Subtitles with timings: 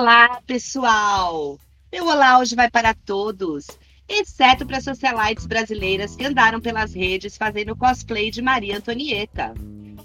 [0.00, 1.60] Olá, pessoal!
[1.92, 3.66] Meu olá hoje vai para todos,
[4.08, 9.52] exceto para as socialites brasileiras que andaram pelas redes fazendo cosplay de Maria Antonieta.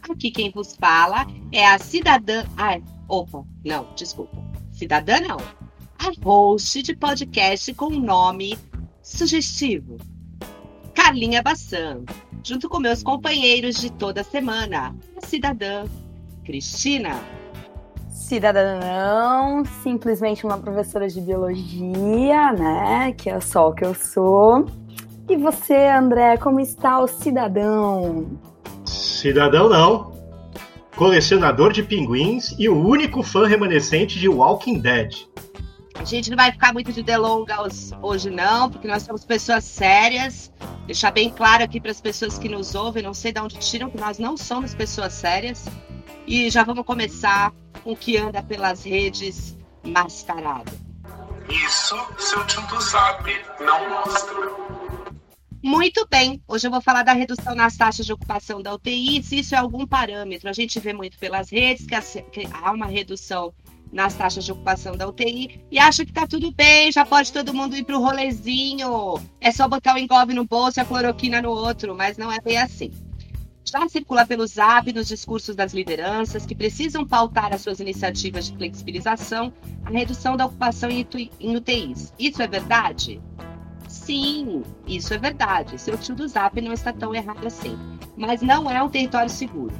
[0.01, 2.43] Aqui quem vos fala é a cidadã.
[2.57, 4.35] Ai, opa, não, desculpa.
[4.73, 5.37] Cidadã não.
[5.97, 8.59] A host de podcast com nome
[9.01, 9.95] sugestivo.
[10.93, 12.03] Carlinha Bassan,
[12.43, 15.85] junto com meus companheiros de toda semana, a cidadã
[16.43, 17.17] Cristina
[18.25, 23.13] cidadã simplesmente uma professora de biologia, né?
[23.13, 24.65] Que é só o que eu sou.
[25.29, 28.39] E você, André, como está o cidadão?
[28.83, 30.15] Cidadão não.
[30.95, 35.27] Colecionador de pinguins e o único fã remanescente de Walking Dead.
[35.99, 40.51] A gente não vai ficar muito de delongas hoje, não, porque nós somos pessoas sérias.
[40.87, 43.89] Deixar bem claro aqui para as pessoas que nos ouvem, não sei de onde tiram,
[43.89, 45.65] que nós não somos pessoas sérias.
[46.27, 50.71] E já vamos começar com o que anda pelas redes mascarado.
[51.47, 53.23] Isso seu tio do Zap
[53.59, 54.35] não mostra.
[55.63, 59.39] Muito bem, hoje eu vou falar da redução nas taxas de ocupação da UTI, se
[59.39, 60.49] isso é algum parâmetro.
[60.49, 63.53] A gente vê muito pelas redes que há uma redução
[63.91, 67.53] nas taxas de ocupação da UTI e acha que tá tudo bem, já pode todo
[67.53, 71.51] mundo ir pro rolezinho, é só botar o engove no bolso e a cloroquina no
[71.51, 72.91] outro, mas não é bem assim
[73.65, 78.55] já circula pelo Zap nos discursos das lideranças que precisam pautar as suas iniciativas de
[78.55, 79.51] flexibilização
[79.83, 82.13] a redução da ocupação em UTIs.
[82.17, 83.21] Isso é verdade?
[83.87, 85.79] Sim, isso é verdade.
[85.79, 87.77] Seu tio do Zap não está tão errado assim.
[88.15, 89.73] Mas não é um território seguro.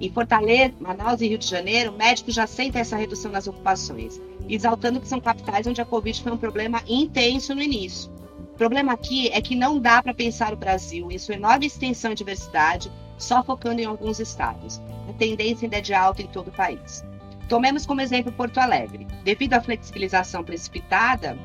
[0.00, 5.00] Em Fortaleza, Manaus e Rio de Janeiro, médicos já sentem essa redução nas ocupações, exaltando
[5.00, 8.10] que são capitais onde a Covid foi um problema intenso no início.
[8.54, 12.12] O problema aqui é que não dá para pensar o Brasil em sua enorme extensão
[12.12, 12.90] e diversidade
[13.20, 14.80] só focando em alguns estados.
[15.08, 17.04] A tendência ainda é de alta em todo o país.
[17.48, 19.06] Tomemos como exemplo Porto Alegre.
[19.24, 21.38] Devido à flexibilização precipitada,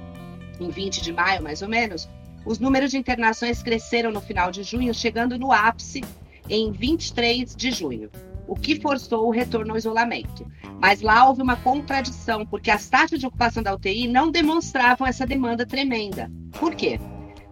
[0.59, 2.09] em 20 de maio mais ou menos,
[2.45, 6.01] os números de internações cresceram no final de junho, chegando no ápice
[6.47, 8.09] em 23 de junho,
[8.47, 10.45] o que forçou o retorno ao isolamento.
[10.79, 15.25] Mas lá houve uma contradição, porque as taxas de ocupação da UTI não demonstravam essa
[15.25, 16.31] demanda tremenda.
[16.59, 16.99] Por quê?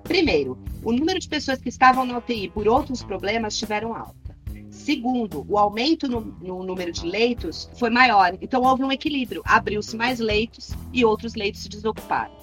[0.04, 4.38] Primeiro, o número de pessoas que estavam na UTI por outros problemas tiveram alta.
[4.70, 9.42] Segundo, o aumento no, no número de leitos foi maior, então houve um equilíbrio.
[9.46, 12.34] Abriu-se mais leitos e outros leitos se desocuparam.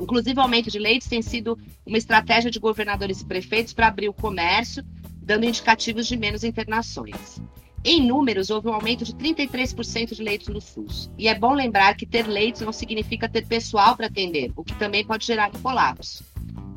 [0.00, 4.08] Inclusive, o aumento de leitos tem sido uma estratégia de governadores e prefeitos para abrir
[4.08, 4.82] o comércio,
[5.22, 7.42] dando indicativos de menos internações.
[7.84, 11.10] Em números, houve um aumento de 33% de leitos no SUS.
[11.18, 14.74] E é bom lembrar que ter leitos não significa ter pessoal para atender, o que
[14.74, 16.24] também pode gerar um colapso.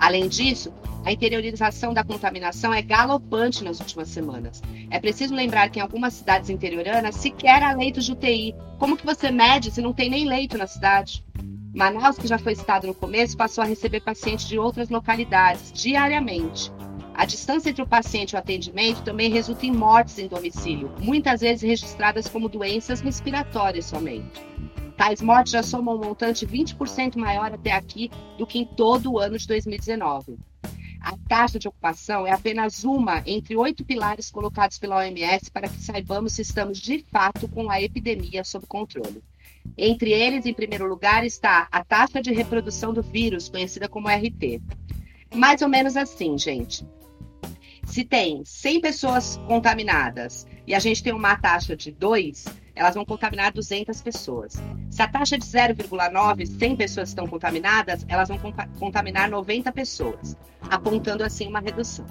[0.04, 0.74] Além disso,
[1.06, 4.62] a interiorização da contaminação é galopante nas últimas semanas.
[4.92, 8.54] É preciso lembrar que em algumas cidades interioranas sequer há leitos de UTI.
[8.78, 11.26] Como que você mede se não tem nem leito na cidade?
[11.74, 16.70] Manaus, que já foi citado no começo, passou a receber pacientes de outras localidades diariamente.
[17.14, 21.40] A distância entre o paciente e o atendimento também resulta em mortes em domicílio, muitas
[21.40, 24.42] vezes registradas como doenças respiratórias somente.
[24.98, 29.20] Tais mortes já somam um montante 20% maior até aqui do que em todo o
[29.20, 30.38] ano de 2019.
[31.02, 35.82] A taxa de ocupação é apenas uma entre oito pilares colocados pela OMS para que
[35.82, 39.22] saibamos se estamos de fato com a epidemia sob controle.
[39.78, 44.62] Entre eles, em primeiro lugar, está a taxa de reprodução do vírus, conhecida como RT.
[45.36, 46.86] Mais ou menos assim, gente.
[47.86, 52.46] Se tem 100 pessoas contaminadas e a gente tem uma taxa de 2,
[52.76, 54.62] elas vão contaminar 200 pessoas.
[54.90, 58.40] Se a taxa de 0,9, 100 pessoas estão contaminadas, elas vão
[58.80, 60.36] contaminar 90 pessoas,
[60.70, 62.06] apontando assim uma redução.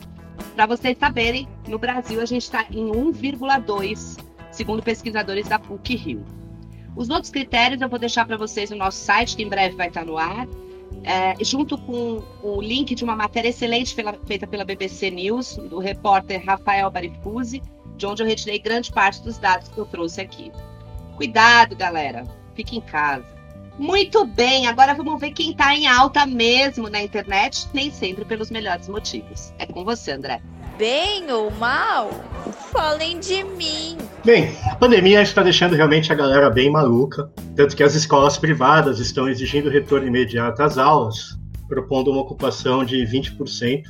[0.55, 4.19] Para vocês saberem, no Brasil a gente está em 1,2,
[4.51, 6.25] segundo pesquisadores da PUC Rio.
[6.95, 9.89] Os outros critérios eu vou deixar para vocês no nosso site, que em breve vai
[9.89, 10.47] estar no ar,
[11.05, 13.97] é, junto com o link de uma matéria excelente
[14.27, 17.63] feita pela BBC News, do repórter Rafael Barifuzzi,
[18.03, 20.51] de onde eu retirei grande parte dos dados que eu trouxe aqui.
[21.16, 22.27] Cuidado, galera.
[22.53, 23.25] Fique em casa.
[23.78, 28.51] Muito bem, agora vamos ver quem está em alta mesmo na internet, nem sempre pelos
[28.51, 29.54] melhores motivos.
[29.57, 30.43] É com você, André.
[30.77, 32.10] Bem ou mal,
[32.72, 33.97] falem de mim.
[34.25, 38.98] Bem, a pandemia está deixando realmente a galera bem maluca, tanto que as escolas privadas
[38.98, 41.39] estão exigindo retorno imediato às aulas,
[41.69, 43.84] propondo uma ocupação de 20%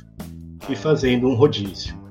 [0.69, 2.02] e fazendo um rodízio.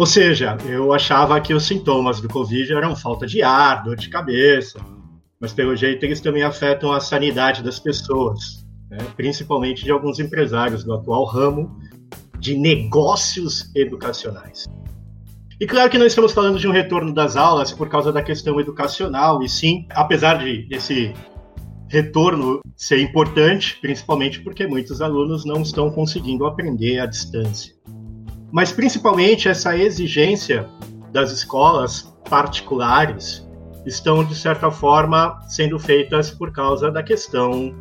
[0.00, 4.08] Ou seja, eu achava que os sintomas do Covid eram falta de ar, dor de
[4.08, 4.80] cabeça,
[5.38, 8.96] mas pelo jeito eles também afetam a sanidade das pessoas, né?
[9.14, 11.78] principalmente de alguns empresários do atual ramo
[12.38, 14.64] de negócios educacionais.
[15.60, 18.58] E claro que não estamos falando de um retorno das aulas por causa da questão
[18.58, 21.12] educacional, e sim, apesar de desse
[21.90, 27.74] retorno ser importante, principalmente porque muitos alunos não estão conseguindo aprender à distância.
[28.52, 30.68] Mas principalmente essa exigência
[31.12, 33.46] das escolas particulares
[33.86, 37.74] estão, de certa forma, sendo feitas por causa da questão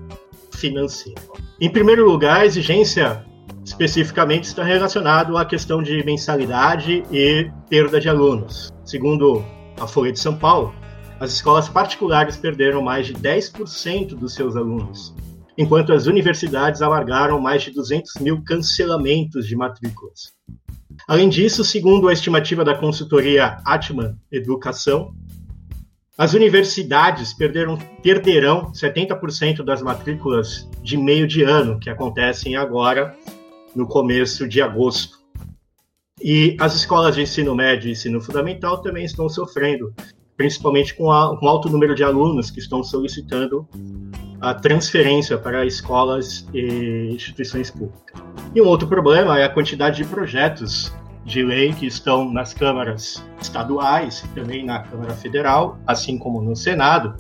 [0.52, 1.22] financeira.
[1.60, 3.26] Em primeiro lugar, a exigência
[3.64, 8.72] especificamente está relacionado à questão de mensalidade e perda de alunos.
[8.84, 9.44] Segundo
[9.80, 10.74] a Folha de São Paulo,
[11.20, 15.14] as escolas particulares perderam mais de 10% dos seus alunos,
[15.60, 20.32] enquanto as universidades alargaram mais de 200 mil cancelamentos de matrículas.
[21.06, 25.14] Além disso, segundo a estimativa da consultoria Atman Educação,
[26.18, 33.14] as universidades perderam, perderão 70% das matrículas de meio de ano, que acontecem agora
[33.76, 35.20] no começo de agosto.
[36.22, 39.94] E as escolas de ensino médio e ensino fundamental também estão sofrendo,
[40.40, 43.68] principalmente com, a, com alto número de alunos que estão solicitando
[44.40, 48.24] a transferência para escolas e instituições públicas.
[48.56, 50.94] E um outro problema é a quantidade de projetos
[51.26, 56.56] de lei que estão nas câmaras estaduais e também na Câmara Federal, assim como no
[56.56, 57.18] Senado,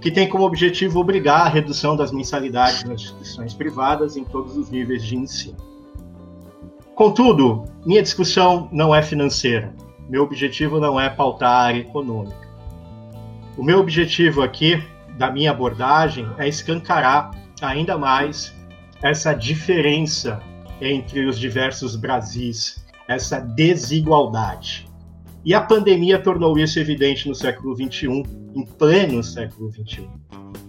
[0.00, 4.70] que tem como objetivo obrigar a redução das mensalidades nas instituições privadas em todos os
[4.70, 5.58] níveis de ensino.
[6.94, 9.70] Contudo, minha discussão não é financeira.
[10.08, 12.48] Meu objetivo não é pautar a área econômica.
[13.56, 14.82] O meu objetivo aqui,
[15.18, 18.54] da minha abordagem, é escancarar ainda mais
[19.02, 20.40] essa diferença
[20.80, 24.88] entre os diversos Brasis, essa desigualdade.
[25.44, 28.22] E a pandemia tornou isso evidente no século XXI,
[28.54, 30.08] em pleno século XXI,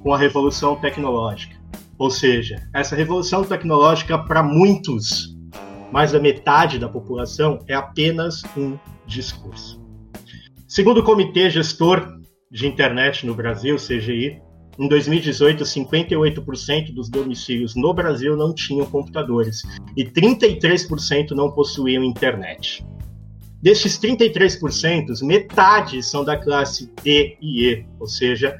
[0.02, 1.56] com a revolução tecnológica.
[1.98, 5.38] Ou seja, essa revolução tecnológica, para muitos,
[5.92, 8.78] mais da metade da população, é apenas um
[9.10, 9.82] discurso.
[10.68, 12.20] Segundo o Comitê Gestor
[12.52, 14.42] de Internet no Brasil, CGI,
[14.78, 19.64] em 2018, 58% dos domicílios no Brasil não tinham computadores
[19.98, 22.86] e 33% não possuíam internet.
[23.62, 28.58] Destes 33%, metade são da classe D e E, ou seja,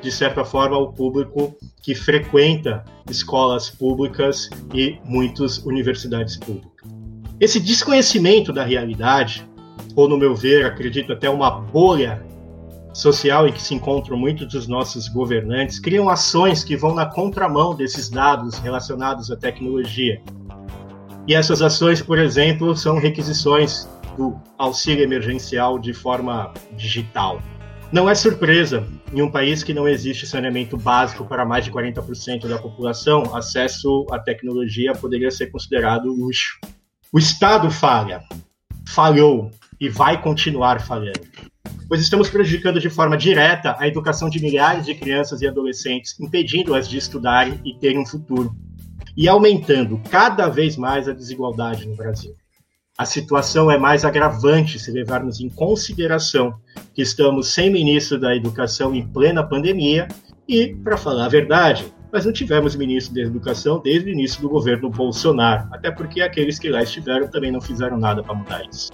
[0.00, 6.90] de certa forma, o público que frequenta escolas públicas e muitas universidades públicas.
[7.38, 9.48] Esse desconhecimento da realidade,
[9.94, 12.24] ou no meu ver, acredito até uma bolha
[12.92, 17.74] social em que se encontram muitos dos nossos governantes, criam ações que vão na contramão
[17.74, 20.20] desses dados relacionados à tecnologia.
[21.26, 27.40] E essas ações, por exemplo, são requisições do auxílio emergencial de forma digital.
[27.90, 32.48] Não é surpresa, em um país que não existe saneamento básico para mais de 40%
[32.48, 36.58] da população, acesso à tecnologia poderia ser considerado luxo.
[37.12, 38.22] O Estado falha,
[38.88, 39.50] falhou
[39.82, 41.22] e vai continuar falhando,
[41.88, 46.88] pois estamos prejudicando de forma direta a educação de milhares de crianças e adolescentes, impedindo-as
[46.88, 48.54] de estudarem e terem um futuro,
[49.16, 52.32] e aumentando cada vez mais a desigualdade no Brasil.
[52.96, 56.54] A situação é mais agravante se levarmos em consideração
[56.94, 60.06] que estamos sem ministro da Educação em plena pandemia
[60.46, 64.48] e, para falar a verdade, nós não tivemos ministro da Educação desde o início do
[64.48, 68.92] governo Bolsonaro, até porque aqueles que lá estiveram também não fizeram nada para mudar isso.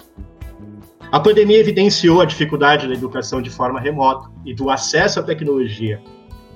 [1.11, 6.01] A pandemia evidenciou a dificuldade da educação de forma remota e do acesso à tecnologia.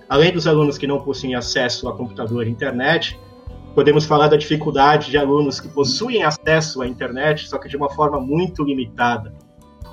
[0.08, 3.20] Além dos alunos que não possuem acesso a computador e internet,
[3.74, 7.90] Podemos falar da dificuldade de alunos que possuem acesso à internet, só que de uma
[7.90, 9.34] forma muito limitada,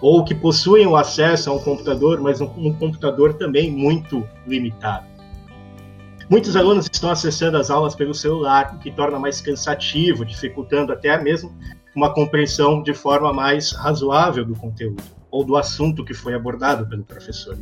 [0.02, 5.06] ou que possuem o acesso a um computador, mas um, um computador também muito limitado.
[6.28, 11.20] Muitos alunos estão acessando as aulas pelo celular, o que torna mais cansativo, dificultando até
[11.20, 11.50] mesmo
[11.94, 17.04] uma compreensão de forma mais razoável do conteúdo ou do assunto que foi abordado pelo
[17.04, 17.56] professor.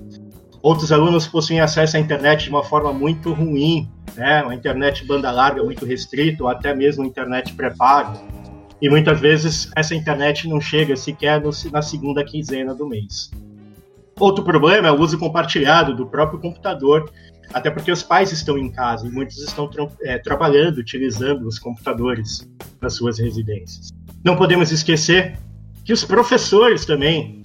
[0.60, 4.42] Outros alunos possuem acesso à internet de uma forma muito ruim, né?
[4.42, 8.18] uma internet banda larga muito restrita, ou até mesmo internet pré-pago.
[8.80, 13.30] E muitas vezes essa internet não chega sequer no, na segunda quinzena do mês.
[14.18, 17.08] Outro problema é o uso compartilhado do próprio computador,
[17.52, 19.70] até porque os pais estão em casa e muitos estão
[20.02, 22.48] é, trabalhando, utilizando os computadores
[22.80, 23.90] nas suas residências.
[24.24, 25.38] Não podemos esquecer
[25.84, 27.44] que os professores também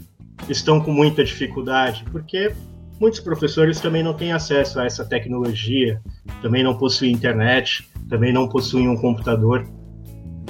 [0.50, 2.51] estão com muita dificuldade, porque
[3.00, 6.01] muitos professores também não têm acesso a essa tecnologia,
[6.42, 9.65] também não possuem internet, também não possuem um computador.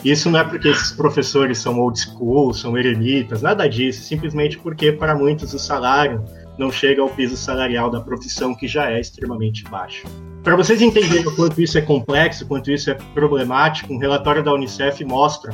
[0.04, 4.92] Isso não é porque esses professores são old school, são eremitas, nada disso, simplesmente porque
[4.92, 6.24] para muitos o salário
[6.58, 10.06] não chega ao piso salarial da profissão que já é extremamente baixo.
[10.44, 14.54] Para vocês entenderem o quanto isso é complexo, quanto isso é problemático, um relatório da
[14.54, 15.54] Unicef mostra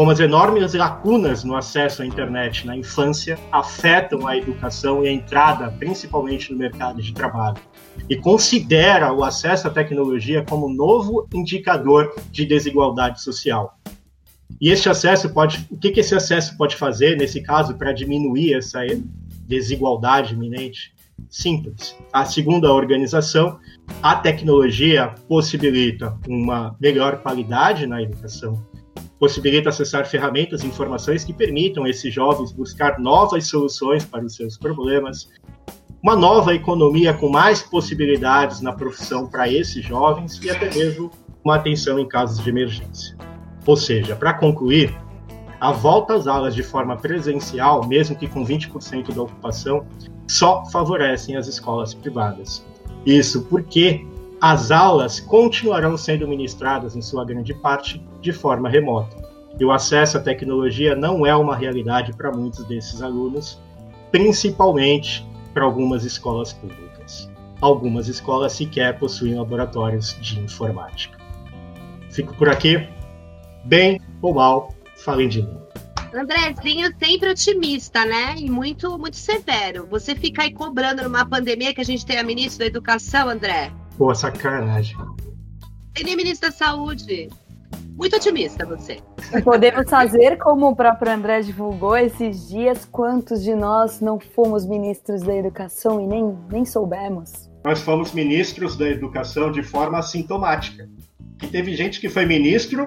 [0.00, 5.12] como as enormes lacunas no acesso à internet na infância afetam a educação e a
[5.12, 7.58] entrada, principalmente no mercado de trabalho,
[8.08, 13.78] e considera o acesso à tecnologia como novo indicador de desigualdade social.
[14.58, 18.54] E este acesso pode, o que, que esse acesso pode fazer nesse caso para diminuir
[18.54, 18.80] essa
[19.46, 20.94] desigualdade iminente?
[21.28, 21.94] Simples.
[22.10, 23.58] A segunda organização,
[24.02, 28.64] a tecnologia possibilita uma melhor qualidade na educação,
[29.20, 34.56] possibilita acessar ferramentas e informações que permitam esses jovens buscar novas soluções para os seus
[34.56, 35.28] problemas,
[36.02, 41.10] uma nova economia com mais possibilidades na profissão para esses jovens e até mesmo
[41.44, 43.14] uma atenção em casos de emergência.
[43.66, 44.96] Ou seja, para concluir,
[45.60, 49.86] a volta às aulas de forma presencial, mesmo que com 20% da ocupação,
[50.26, 52.64] só favorecem as escolas privadas.
[53.04, 54.06] Isso porque
[54.40, 59.16] as aulas continuarão sendo ministradas, em sua grande parte, de forma remota.
[59.58, 63.60] E o acesso à tecnologia não é uma realidade para muitos desses alunos,
[64.10, 67.30] principalmente para algumas escolas públicas.
[67.60, 71.18] Algumas escolas sequer possuem laboratórios de informática.
[72.10, 72.88] Fico por aqui.
[73.64, 75.60] Bem ou mal, falem de mim.
[76.14, 78.34] Andrezinho sempre otimista, né?
[78.38, 79.86] E muito, muito severo.
[79.90, 83.70] Você fica aí cobrando numa pandemia que a gente tem a ministra da Educação, André.
[84.00, 84.96] Pô, sacanagem.
[85.92, 87.28] Tem nem ministro da Saúde.
[87.98, 88.96] Muito otimista você.
[89.44, 95.20] Podemos fazer como o próprio André divulgou esses dias, quantos de nós não fomos ministros
[95.20, 97.50] da educação e nem, nem soubemos?
[97.62, 100.88] Nós fomos ministros da educação de forma assintomática.
[101.42, 102.86] E teve gente que foi ministro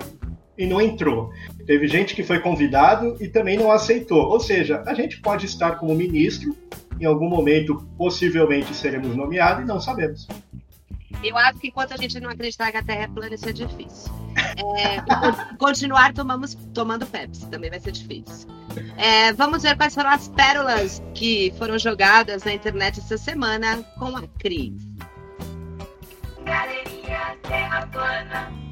[0.58, 1.30] e não entrou.
[1.68, 4.32] Teve gente que foi convidado e também não aceitou.
[4.32, 6.58] Ou seja, a gente pode estar como ministro,
[7.00, 10.28] em algum momento possivelmente seremos nomeados e não sabemos.
[11.22, 13.54] Eu acho que enquanto a gente não acreditar que a Terra é plana, isso é
[13.54, 14.12] difícil.
[14.78, 15.02] É,
[15.58, 18.48] continuar tomamos, tomando Pepsi também vai ser difícil.
[18.98, 24.16] É, vamos ver quais foram as pérolas que foram jogadas na internet essa semana com
[24.18, 24.74] a Cris.
[26.44, 28.64] Galeria Terra Plana.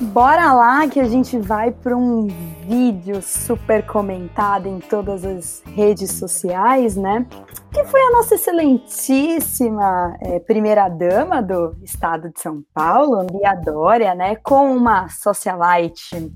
[0.00, 2.28] Bora lá que a gente vai para um
[2.68, 7.26] vídeo super comentado em todas as redes sociais, né?
[7.72, 14.36] Que foi a nossa excelentíssima é, primeira-dama do estado de São Paulo, Bia Dória, né?
[14.36, 16.32] Com uma socialite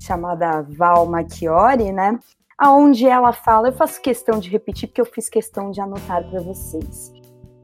[0.00, 2.18] chamada Val Machiori, né?
[2.56, 6.40] Aonde ela fala, eu faço questão de repetir porque eu fiz questão de anotar para
[6.40, 7.12] vocês.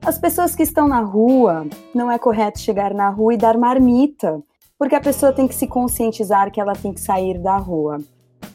[0.05, 4.43] As pessoas que estão na rua, não é correto chegar na rua e dar marmita
[4.79, 7.99] porque a pessoa tem que se conscientizar que ela tem que sair da rua.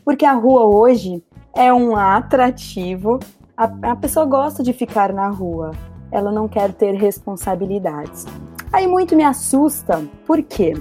[0.05, 1.21] Porque a rua hoje
[1.53, 3.19] é um atrativo,
[3.55, 5.71] a, a pessoa gosta de ficar na rua,
[6.11, 8.25] ela não quer ter responsabilidades.
[8.71, 10.73] Aí muito me assusta, por quê?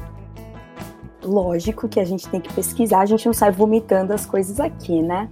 [1.25, 5.03] Lógico que a gente tem que pesquisar, a gente não sai vomitando as coisas aqui,
[5.03, 5.29] né?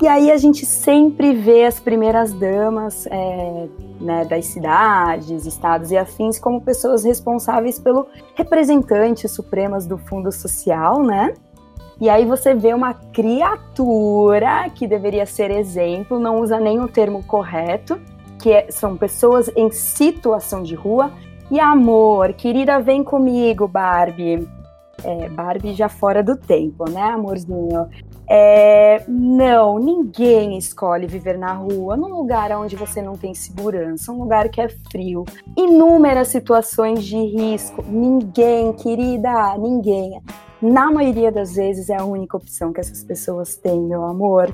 [0.00, 3.68] E aí a gente sempre vê as primeiras damas é,
[4.00, 11.02] né, das cidades, estados e afins como pessoas responsáveis pelo representantes supremas do Fundo Social,
[11.02, 11.34] né?
[12.00, 17.24] E aí você vê uma criatura que deveria ser exemplo, não usa nem o termo
[17.24, 18.00] correto,
[18.38, 21.10] que é, são pessoas em situação de rua.
[21.50, 24.46] E amor, querida, vem comigo, Barbie.
[25.02, 27.88] É, Barbie já fora do tempo, né, amorzinho?
[28.30, 34.18] É, não, ninguém escolhe viver na rua, num lugar onde você não tem segurança, um
[34.18, 35.24] lugar que é frio.
[35.56, 37.82] Inúmeras situações de risco.
[37.88, 40.20] Ninguém, querida, ninguém.
[40.60, 44.52] Na maioria das vezes é a única opção que essas pessoas têm, meu amor.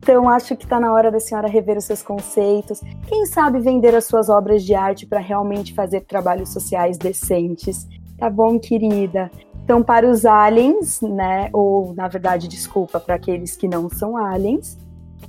[0.00, 2.80] Então, acho que está na hora da senhora rever os seus conceitos.
[3.08, 7.88] Quem sabe vender as suas obras de arte para realmente fazer trabalhos sociais decentes.
[8.16, 9.30] Tá bom, querida?
[9.68, 14.78] Então, para os aliens, né, ou na verdade, desculpa, para aqueles que não são aliens,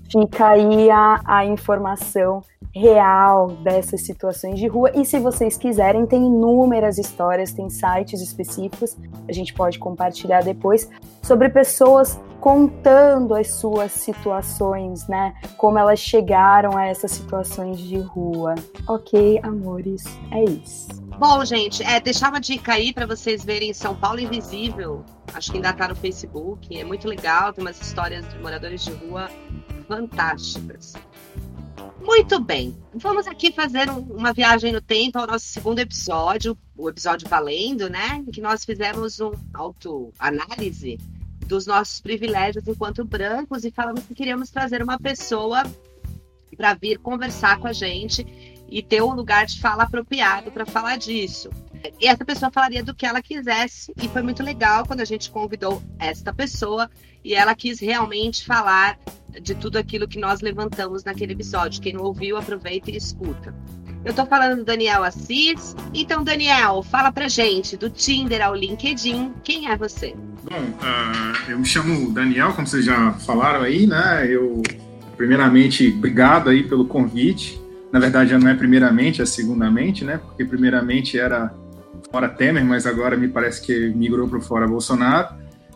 [0.09, 2.41] fica aí a, a informação
[2.73, 4.91] real dessas situações de rua.
[4.95, 8.95] E se vocês quiserem, tem inúmeras histórias, tem sites específicos,
[9.27, 10.89] a gente pode compartilhar depois,
[11.21, 15.33] sobre pessoas contando as suas situações, né?
[15.57, 18.55] Como elas chegaram a essas situações de rua.
[18.87, 21.08] Ok, amores, é isso.
[21.19, 25.03] Bom, gente, é, deixar uma dica aí para vocês verem São Paulo Invisível.
[25.33, 26.79] Acho que ainda tá no Facebook.
[26.79, 29.29] É muito legal, tem umas histórias de moradores de rua
[29.85, 30.93] fantásticas.
[32.01, 36.89] Muito bem, vamos aqui fazer um, uma viagem no tempo ao nosso segundo episódio, o
[36.89, 38.23] episódio Valendo, né?
[38.25, 40.97] Em que nós fizemos um autoanálise
[41.45, 45.63] dos nossos privilégios enquanto brancos e falamos que queríamos trazer uma pessoa
[46.55, 50.97] para vir conversar com a gente e ter um lugar de fala apropriado para falar
[50.97, 51.49] disso.
[51.99, 53.93] E essa pessoa falaria do que ela quisesse.
[54.01, 56.89] E foi muito legal quando a gente convidou esta pessoa
[57.23, 58.99] e ela quis realmente falar
[59.41, 61.81] de tudo aquilo que nós levantamos naquele episódio.
[61.81, 63.53] Quem não ouviu, aproveita e escuta.
[64.03, 65.75] Eu tô falando do Daniel Assis.
[65.93, 70.15] Então, Daniel, fala pra gente, do Tinder ao LinkedIn, quem é você?
[70.49, 74.25] Bom, uh, eu me chamo Daniel, como vocês já falaram aí, né?
[74.25, 74.61] Eu,
[75.17, 77.59] primeiramente, obrigado aí pelo convite.
[77.91, 80.17] Na verdade, já não é primeiramente, é segundamente, né?
[80.17, 81.53] Porque primeiramente era
[82.11, 85.35] fora Temer, mas agora me parece que migrou para fora Bolsonaro.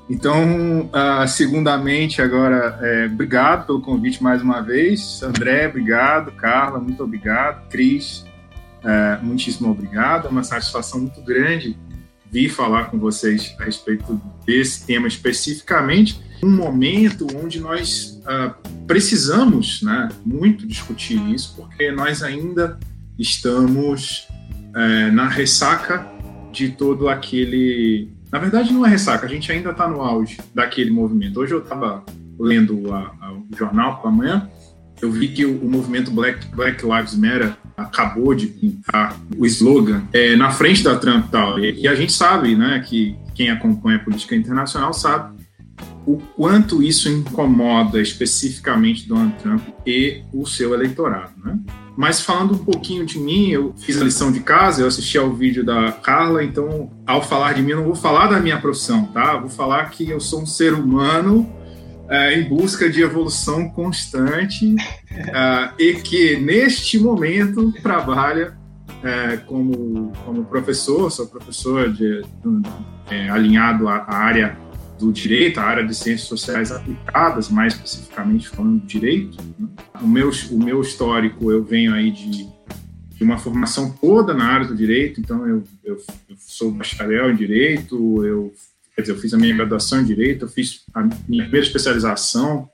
[0.09, 5.23] Então, uh, segundamente, agora, é, obrigado pelo convite mais uma vez.
[5.23, 6.31] André, obrigado.
[6.33, 7.67] Carla, muito obrigado.
[7.69, 8.25] Cris,
[8.83, 10.27] é, muitíssimo obrigado.
[10.27, 11.77] É uma satisfação muito grande
[12.29, 19.81] vir falar com vocês a respeito desse tema especificamente, um momento onde nós uh, precisamos
[19.81, 22.79] né, muito discutir isso, porque nós ainda
[23.17, 24.27] estamos
[24.75, 26.07] uh, na ressaca
[26.51, 30.89] de todo aquele na verdade, não é ressaca, a gente ainda está no auge daquele
[30.89, 31.39] movimento.
[31.39, 32.03] Hoje eu estava
[32.39, 34.49] lendo a, a, o jornal pela manhã,
[34.99, 40.01] eu vi que o, o, movimento Black, Black Lives Matter acabou de pintar o slogan
[40.11, 41.59] é, na frente da Trump tal.
[41.59, 45.42] E, e a gente sabe, né, que quem acompanha a política internacional sabe
[46.05, 51.57] o quanto isso incomoda especificamente Donald Trump e o seu eleitorado, né?
[51.95, 55.31] Mas falando um pouquinho de mim, eu fiz a lição de casa, eu assisti ao
[55.31, 59.05] vídeo da Carla, então ao falar de mim, eu não vou falar da minha profissão,
[59.05, 59.37] tá?
[59.37, 61.47] vou falar que eu sou um ser humano
[62.09, 64.75] é, em busca de evolução constante
[65.11, 68.57] é, e que neste momento trabalha
[69.03, 72.69] é, como, como professor, sou professor de, de
[73.09, 74.57] é, alinhado à, à área
[75.05, 79.37] do direito, a área de ciências sociais aplicadas, mais especificamente falando de direito.
[79.59, 79.67] Né?
[80.01, 82.47] O, meu, o meu histórico, eu venho aí de,
[83.15, 85.97] de uma formação toda na área do direito, então eu, eu,
[86.29, 88.53] eu, sou bacharel em direito, eu,
[88.95, 92.69] quer dizer, eu fiz a minha graduação em direito, eu fiz a minha primeira especialização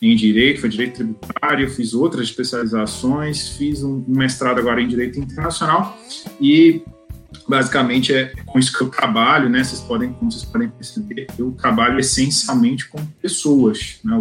[0.00, 5.98] em direito, foi direito tributário, fiz outras especializações, fiz um mestrado agora em direito internacional
[6.40, 6.82] e
[7.46, 9.62] basicamente é com isso que eu trabalho, né?
[9.62, 14.00] Vocês podem, como vocês podem perceber, eu trabalho essencialmente com pessoas.
[14.04, 14.16] Né?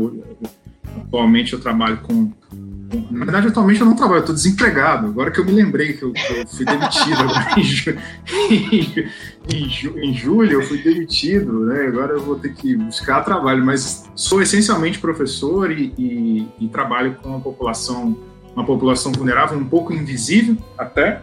[1.06, 5.08] Atualmente eu trabalho com, com, Na verdade, atualmente eu não trabalho, eu estou desempregado.
[5.08, 7.22] Agora que eu me lembrei que eu, eu fui demitido
[7.58, 8.00] em, ju,
[9.50, 11.88] em, em, julho, eu fui demitido, né?
[11.88, 17.16] Agora eu vou ter que buscar trabalho, mas sou essencialmente professor e, e, e trabalho
[17.22, 18.18] com a população,
[18.54, 21.22] uma população vulnerável, um pouco invisível até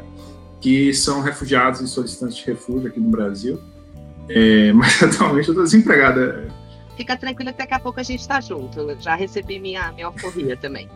[0.64, 3.60] que são refugiados e solicitantes de refúgio aqui no Brasil.
[4.30, 6.48] É, mas atualmente eu estou desempregada.
[6.96, 8.80] Fica tranquila que daqui a pouco a gente está junto.
[8.80, 10.88] Eu já recebi minha, minha alforria também.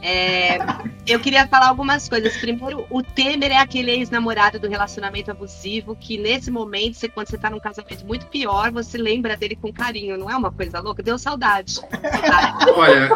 [0.00, 0.58] É,
[1.08, 2.36] eu queria falar algumas coisas.
[2.36, 7.34] Primeiro, o Temer é aquele ex-namorado do relacionamento abusivo que, nesse momento, você, quando você
[7.34, 10.16] está num casamento muito pior, você lembra dele com carinho.
[10.16, 11.02] Não é uma coisa louca?
[11.02, 11.80] Deu saudade.
[12.76, 13.08] Olha,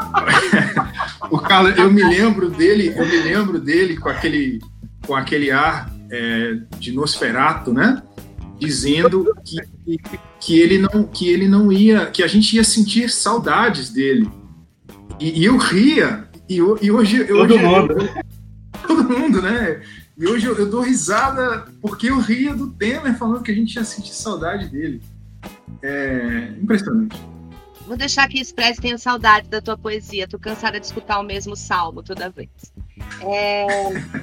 [1.31, 4.59] o Carlos, eu me lembro dele, eu me lembro dele com aquele,
[5.07, 8.03] com aquele ar é, de Nosferato, né?
[8.59, 9.99] Dizendo que,
[10.39, 14.31] que, ele não, que ele não ia, que a gente ia sentir saudades dele.
[15.19, 16.29] E, e eu ria.
[16.49, 17.95] E, e hoje, todo hoje mundo,
[18.87, 19.81] todo mundo, né?
[20.19, 23.77] E hoje eu, eu, dou risada porque eu ria do Temer falando que a gente
[23.77, 25.01] ia sentir saudade dele.
[25.83, 27.17] É impressionante.
[27.87, 30.29] Vou deixar aqui expresso, tenho saudade da tua poesia.
[30.29, 32.51] Tô cansada de escutar o mesmo salmo toda vez.
[33.23, 33.67] É...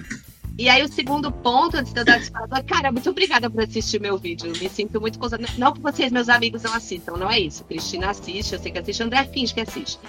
[0.58, 4.02] E aí, o segundo ponto, antes de eu dar disparador, cara, muito obrigada por assistir
[4.02, 4.52] meu vídeo.
[4.60, 5.38] Me sinto muito coisa.
[5.56, 7.64] Não que vocês, meus amigos, não assistam, não é isso.
[7.64, 10.00] Cristina assiste, eu sei que assiste, André finge que assiste.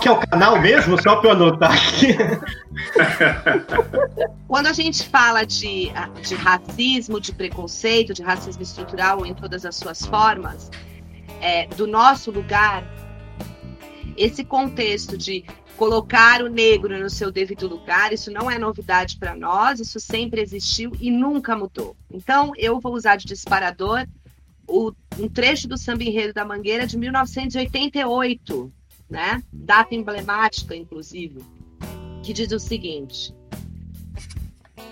[0.00, 2.16] Que é o canal mesmo, só para eu anotar aqui.
[4.46, 5.90] Quando a gente fala de,
[6.22, 10.70] de racismo, de preconceito, de racismo estrutural em todas as suas formas,
[11.40, 12.84] é, do nosso lugar,
[14.16, 15.44] esse contexto de
[15.78, 20.42] colocar o negro no seu devido lugar, isso não é novidade para nós, isso sempre
[20.42, 21.96] existiu e nunca mudou.
[22.10, 24.04] Então, eu vou usar de disparador
[24.66, 28.72] o, um trecho do samba enredo da Mangueira de 1988,
[29.08, 29.40] né?
[29.52, 31.38] Data emblemática, inclusive,
[32.24, 33.32] que diz o seguinte: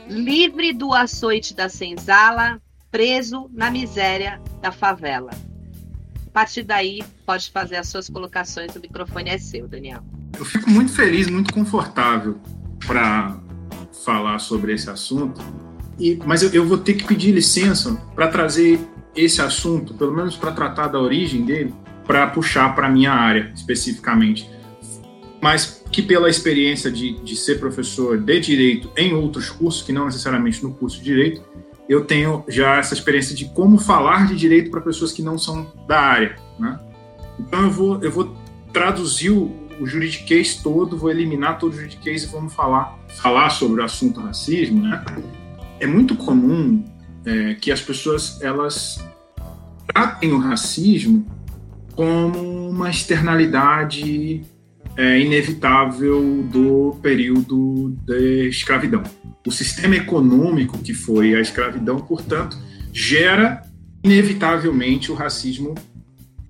[0.09, 5.33] Livre do açoite da senzala, preso na miséria da favela.
[6.29, 10.05] A partir daí, pode fazer as suas colocações, o microfone é seu, Daniel.
[10.39, 12.37] Eu fico muito feliz, muito confortável
[12.87, 13.39] para
[14.05, 15.41] falar sobre esse assunto.
[15.99, 18.79] E, mas eu, eu vou ter que pedir licença para trazer
[19.15, 21.75] esse assunto, pelo menos para tratar da origem dele,
[22.07, 24.49] para puxar para minha área especificamente.
[25.41, 30.07] Mas que pela experiência de, de ser professor de direito em outros cursos, que não
[30.07, 31.43] necessariamente no curso de direito,
[31.89, 35.73] eu tenho já essa experiência de como falar de direito para pessoas que não são
[35.87, 36.79] da área, né?
[37.39, 38.37] Então eu vou, eu vou
[38.73, 43.81] traduzir o, o juridiquês todo, vou eliminar todo o juridiquês e vamos falar, falar sobre
[43.81, 45.05] o assunto racismo, né?
[45.79, 46.85] É muito comum
[47.25, 49.05] é, que as pessoas elas
[49.87, 51.27] tratem o racismo
[51.95, 54.43] como uma externalidade
[54.97, 59.03] é, inevitável do período da escravidão.
[59.47, 62.59] O sistema econômico que foi a escravidão, portanto,
[62.93, 63.63] gera
[64.03, 65.75] inevitavelmente o racismo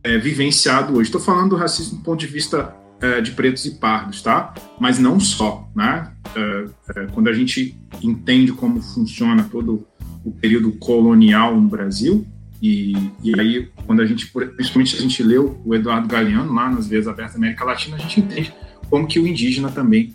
[0.02, 1.08] é, vivenciado hoje.
[1.08, 4.54] Estou falando do racismo do ponto de vista é, de pretos e pardos, tá?
[4.80, 6.12] Mas não só, né?
[6.34, 6.64] É,
[6.96, 9.86] é, quando a gente entende como funciona todo
[10.24, 12.26] o período colonial no Brasil,
[12.62, 16.88] e, e aí, quando a gente, principalmente a gente leu o Eduardo Galeano lá nas
[16.88, 18.52] Veias Abertas da América Latina, a gente entende
[18.88, 20.14] como que o indígena também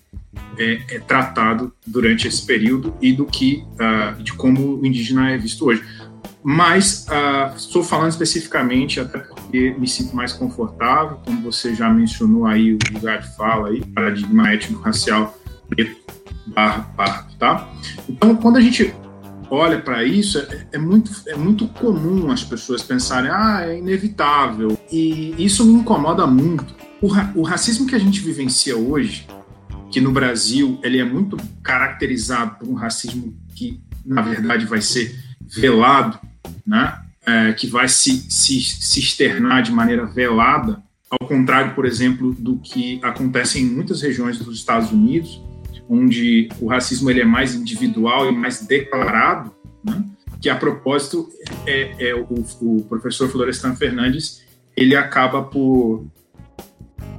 [0.58, 5.38] é, é tratado durante esse período e do que, uh, de como o indígena é
[5.38, 5.84] visto hoje.
[6.44, 9.20] Mas uh, estou falando especificamente até
[9.52, 13.84] porque me sinto mais confortável, como você já mencionou aí o lugar de fala aí,
[13.88, 15.38] paradigma étnico-racial
[15.68, 16.00] preto
[16.48, 17.70] barra pardo, tá?
[18.08, 18.96] Então, quando a gente
[19.50, 24.78] olha para isso, é, é, muito, é muito comum as pessoas pensarem, ah, é inevitável.
[24.90, 26.74] E isso me incomoda muito.
[27.02, 29.28] O, ra o racismo que a gente vivencia hoje,
[29.92, 35.14] que no Brasil ele é muito caracterizado por um racismo que, na verdade, vai ser
[35.46, 36.18] velado,
[36.66, 36.98] né?
[37.26, 42.58] É, que vai se, se, se externar de maneira velada, ao contrário, por exemplo, do
[42.58, 45.42] que acontece em muitas regiões dos Estados Unidos,
[45.90, 49.52] onde o racismo ele é mais individual e mais declarado,
[49.84, 50.04] né?
[50.42, 51.30] que a propósito
[51.68, 54.42] é, é o, o, professor Florestan Fernandes
[54.76, 56.06] ele acaba por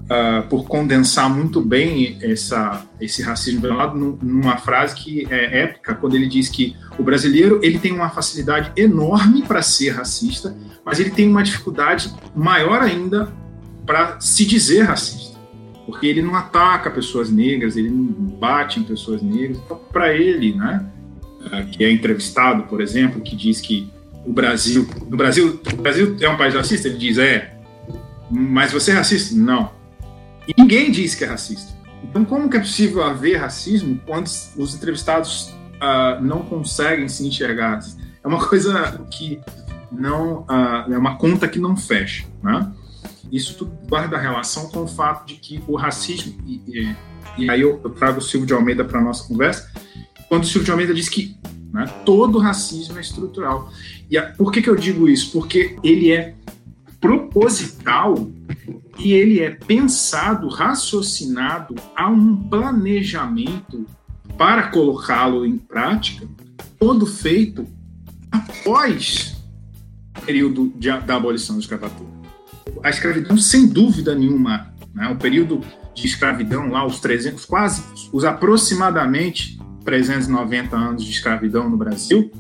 [0.04, 6.14] uh, por condensar muito bem essa, esse racismo velado numa frase que é épica quando
[6.14, 11.10] ele diz que o brasileiro ele tem uma facilidade enorme para ser racista, mas ele
[11.10, 13.32] tem uma dificuldade maior ainda
[13.84, 15.32] para se dizer racista
[15.86, 19.58] porque ele não ataca pessoas negras, ele não bate em pessoas negras.
[19.58, 20.86] Então, para ele, né,
[21.50, 23.90] é, que é entrevistado, por exemplo, que diz que
[24.24, 27.56] o Brasil, no Brasil, o Brasil é um país racista, ele diz é,
[28.30, 29.34] mas você é racista?
[29.34, 29.70] Não.
[30.46, 31.72] E ninguém diz que é racista.
[32.02, 34.26] Então, como que é possível haver racismo quando
[34.57, 37.81] os entrevistados uh, não conseguem se enxergar?
[38.22, 39.40] É uma coisa que
[39.90, 42.72] não uh, é uma conta que não fecha, né?
[43.31, 46.96] Isso tudo guarda relação com o fato de que o racismo, e, e,
[47.38, 49.70] e aí eu, eu, trago o Silvio de Almeida para nossa conversa,
[50.28, 51.37] quando o Silvio de Almeida diz que
[51.72, 53.70] né, todo racismo é estrutural.
[54.11, 55.33] E a, por que, que eu digo isso?
[55.33, 56.35] Porque ele é
[57.00, 58.14] proposital
[59.02, 63.86] e ele é pensado, raciocinado a um planejamento
[64.38, 66.26] para colocá-lo em prática,
[66.78, 67.66] todo feito
[68.30, 69.36] após
[70.16, 72.22] o período de, da abolição da escravatura
[72.82, 75.60] a escravidão, sem dúvida nenhuma, né, o período
[75.94, 82.30] de escravidão lá, os 300, quase, os aproximadamente 390 anos de escravidão no Brasil.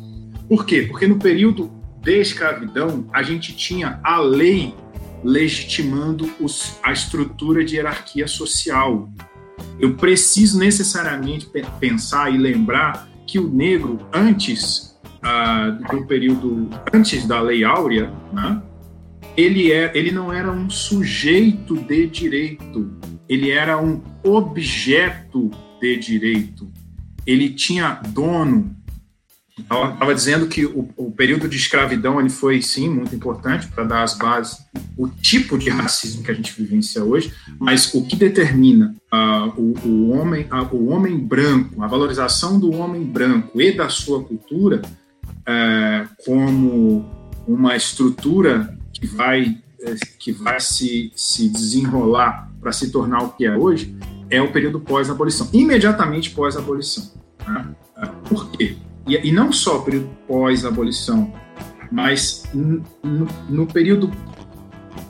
[0.48, 0.82] Por quê?
[0.82, 1.70] Porque no período
[2.00, 4.74] de escravidão, a gente tinha a lei
[5.22, 9.08] legitimando os, a estrutura de hierarquia social.
[9.78, 17.40] Eu preciso necessariamente pensar e lembrar que o negro, antes uh, do período, antes da
[17.40, 18.62] Lei Áurea, né,
[19.36, 22.92] ele, é, ele não era um sujeito de direito,
[23.28, 26.70] ele era um objeto de direito.
[27.26, 28.76] Ele tinha dono.
[29.58, 34.02] Estava dizendo que o, o, período de escravidão ele foi, sim, muito importante para dar
[34.02, 34.58] as bases,
[34.96, 39.74] o tipo de racismo que a gente vivencia hoje, mas o que determina uh, o,
[39.86, 44.80] o, homem, uh, o homem branco, a valorização do homem branco e da sua cultura
[45.26, 47.04] uh, como
[47.46, 53.44] uma estrutura que vai, é, que vai se, se desenrolar para se tornar o que
[53.44, 53.94] é hoje
[54.30, 57.12] é o período pós-abolição, imediatamente pós-abolição.
[57.46, 57.74] Né?
[58.26, 58.76] Por quê?
[59.06, 61.32] E, e, não só o período pós-abolição,
[61.90, 62.82] mas no,
[63.48, 64.10] no, período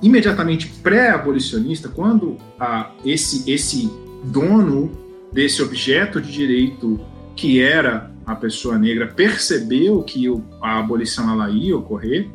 [0.00, 3.90] imediatamente pré-abolicionista, quando a, esse, esse
[4.24, 4.90] dono
[5.33, 7.00] desse objeto de direito
[7.37, 10.26] que era a pessoa negra percebeu que
[10.61, 12.28] a abolição ela ia ocorrer,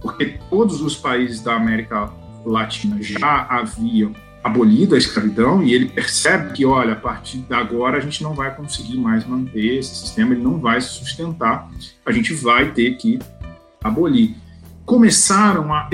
[0.00, 2.12] porque todos os países da América
[2.44, 7.98] Latina já haviam abolido a escravidão e ele percebe que, olha, a partir de agora
[7.98, 11.68] a gente não vai conseguir mais manter esse sistema, ele não vai se sustentar,
[12.04, 13.18] a gente vai ter que
[13.82, 14.34] abolir.
[14.84, 15.88] Começaram a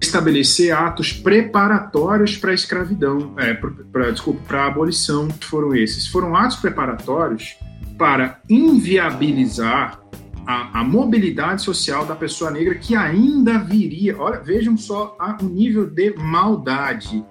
[0.00, 6.06] estabelecer atos preparatórios para a escravidão, é, pra, desculpa, para a abolição, que foram esses.
[6.06, 7.56] Foram atos preparatórios
[7.98, 10.00] para inviabilizar
[10.46, 14.16] a, a, mobilidade social da pessoa negra que ainda viria.
[14.18, 17.24] Olha, vejam só o nível de maldade.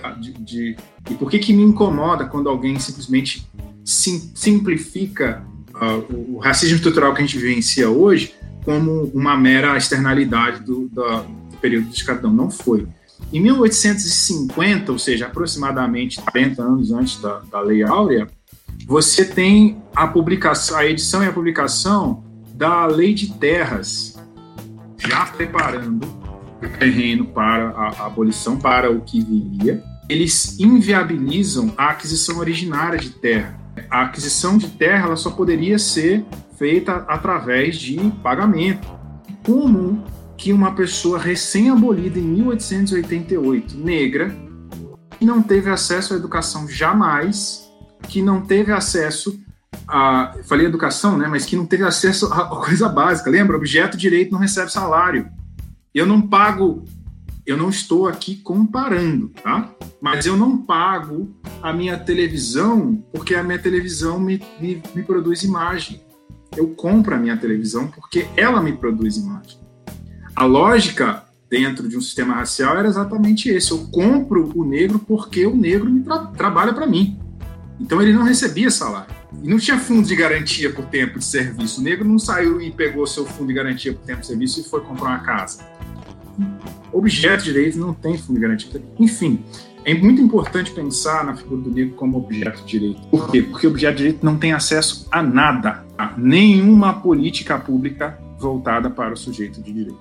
[0.00, 0.10] Tá?
[0.10, 0.76] De, de,
[1.10, 3.48] e por que, que me incomoda quando alguém simplesmente
[3.82, 5.42] sim, simplifica
[5.74, 11.22] uh, o, racismo estrutural que a gente vivencia hoje como uma mera externalidade do, do,
[11.22, 12.32] do período de escravidão?
[12.32, 12.86] Não foi.
[13.32, 18.28] Em 1850, ou seja, aproximadamente 40 anos antes da, da Lei Áurea,
[18.86, 22.22] você tem a publicação, a edição e a publicação
[22.54, 24.18] da Lei de Terras,
[24.98, 26.06] já preparando
[26.78, 29.82] terreno para a, abolição, para o que viria.
[30.08, 33.58] Eles inviabilizam a aquisição originária de terra.
[33.90, 36.24] A aquisição de terra ela só poderia ser
[36.56, 38.88] feita através de pagamento.
[39.44, 40.04] Como
[40.36, 44.34] que uma pessoa recém-abolida em 1888, negra,
[45.18, 47.66] que não teve acesso à educação jamais,
[48.08, 49.38] que não teve acesso
[49.88, 53.30] a, falei educação, né, mas que não teve acesso a coisa básica.
[53.30, 53.56] Lembra?
[53.56, 55.28] Objeto direito não recebe salário.
[55.96, 56.84] Eu não pago,
[57.46, 59.74] eu não estou aqui comparando, tá?
[59.98, 65.42] Mas eu não pago a minha televisão porque a minha televisão me, me, me produz
[65.42, 66.02] imagem.
[66.54, 69.58] Eu compro a minha televisão porque ela me produz imagem.
[70.34, 73.70] A lógica dentro de um sistema racial era exatamente esse.
[73.70, 77.18] Eu compro o negro porque o negro me tra trabalha para mim.
[77.80, 79.14] Então ele não recebia salário.
[79.42, 81.80] E não tinha fundo de garantia por tempo de serviço.
[81.80, 84.64] O negro não saiu e pegou seu fundo de garantia por tempo de serviço e
[84.64, 85.75] foi comprar uma casa.
[86.92, 88.82] Objeto de direito não tem fundo de garantia.
[88.98, 89.44] Enfim,
[89.84, 93.00] é muito importante pensar na figura do negro como objeto de direito.
[93.08, 93.42] Por quê?
[93.42, 98.90] Porque o objeto de direito não tem acesso a nada, a nenhuma política pública voltada
[98.90, 100.00] para o sujeito de direito.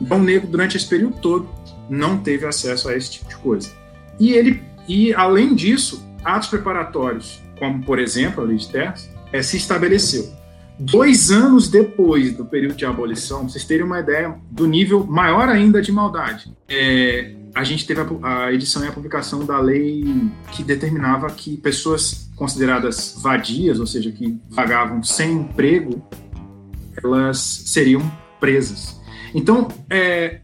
[0.00, 1.48] Então, o negro, durante esse período todo,
[1.88, 3.70] não teve acesso a esse tipo de coisa.
[4.18, 9.42] E ele, e além disso, atos preparatórios como por exemplo a lei de terras, é,
[9.42, 10.32] se estabeleceu.
[10.78, 15.80] Dois anos depois do período de abolição, vocês terem uma ideia do nível maior ainda
[15.80, 20.04] de maldade, é, a gente teve a, a, edição e a publicação da lei
[20.50, 26.02] que determinava que pessoas consideradas vadias, ou seja, que vagavam sem emprego,
[27.02, 28.02] elas seriam
[28.40, 29.00] presas.
[29.32, 30.40] Então, é,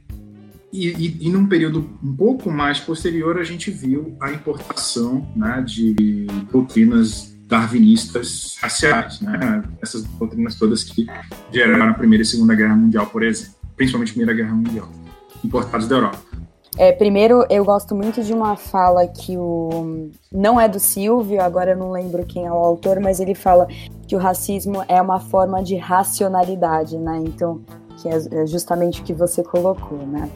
[0.72, 5.62] e, e, e, num período um pouco mais posterior, a gente viu a importação né,
[5.66, 9.62] de doutrinas darwinistas raciais, né?
[9.82, 11.06] essas doutrinas todas que
[11.52, 14.88] geraram a Primeira e Segunda Guerra Mundial, por exemplo, principalmente a Primeira Guerra Mundial,
[15.44, 16.18] importadas da Europa.
[16.78, 20.10] É, primeiro, eu gosto muito de uma fala que o.
[20.30, 23.66] Não é do Silvio, agora eu não lembro quem é o autor, mas ele fala
[24.06, 27.20] que o racismo é uma forma de racionalidade, né?
[27.26, 27.60] Então,
[28.00, 30.30] que é, é justamente o que você colocou, né?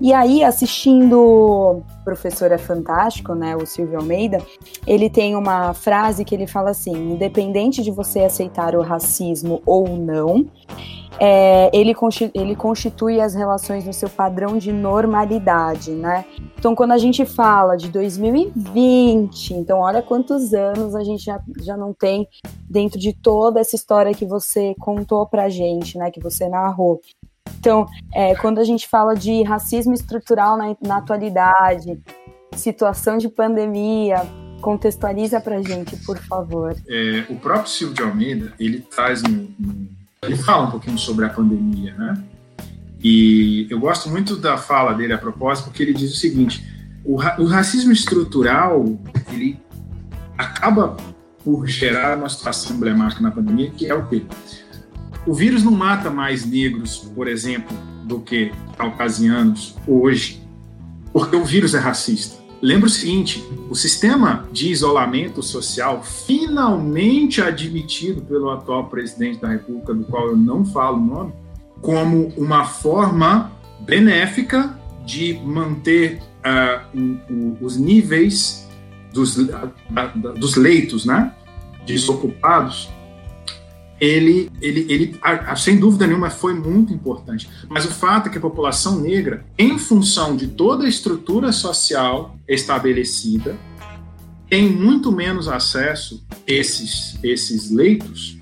[0.00, 4.40] E aí, assistindo Professor é Fantástico, né, o Silvio Almeida,
[4.86, 9.88] ele tem uma frase que ele fala assim: independente de você aceitar o racismo ou
[9.88, 10.46] não,
[11.20, 11.94] é, ele,
[12.34, 16.24] ele constitui as relações no seu padrão de normalidade, né?
[16.58, 21.76] Então, quando a gente fala de 2020, então olha quantos anos a gente já, já
[21.76, 22.28] não tem
[22.68, 26.10] dentro de toda essa história que você contou pra gente, né?
[26.10, 27.00] Que você narrou.
[27.58, 32.00] Então, é, quando a gente fala de racismo estrutural na, na atualidade,
[32.54, 34.26] situação de pandemia,
[34.60, 36.76] contextualiza pra gente, por favor.
[36.88, 39.48] É, o próprio Silvio de Almeida, ele traz um
[40.28, 42.22] ele fala um pouquinho sobre a pandemia, né?
[43.02, 46.64] E eu gosto muito da fala dele a propósito, porque ele diz o seguinte:
[47.04, 48.98] o, ra o racismo estrutural
[49.32, 49.58] ele
[50.36, 50.96] acaba
[51.44, 54.24] por gerar uma situação emblemática na pandemia, que é o quê?
[55.26, 60.42] O vírus não mata mais negros, por exemplo, do que caucasianos hoje,
[61.12, 62.37] porque o vírus é racista.
[62.60, 69.94] Lembra o seguinte: o sistema de isolamento social, finalmente admitido pelo atual presidente da República,
[69.94, 71.32] do qual eu não falo o nome,
[71.80, 78.68] como uma forma benéfica de manter uh, o, o, os níveis
[79.12, 79.36] dos,
[80.36, 81.32] dos leitos né,
[81.86, 82.90] desocupados
[84.00, 85.20] ele, ele, ele
[85.56, 87.48] sem dúvida nenhuma, foi muito importante.
[87.68, 92.36] Mas o fato é que a população negra, em função de toda a estrutura social
[92.46, 93.56] estabelecida,
[94.48, 98.38] tem muito menos acesso a esses, esses leitos,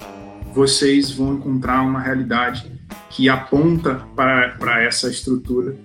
[0.54, 2.70] vocês vão encontrar uma realidade
[3.10, 5.76] que aponta para essa estrutura,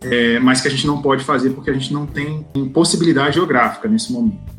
[0.00, 3.88] é, mas que a gente não pode fazer porque a gente não tem possibilidade geográfica
[3.88, 4.57] nesse momento.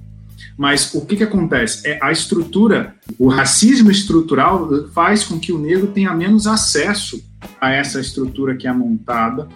[0.59, 1.87] Mas o que, que acontece?
[1.87, 7.23] É a estrutura, o racismo estrutural faz com que o negro tenha menos acesso
[7.61, 9.47] a essa estrutura que é montada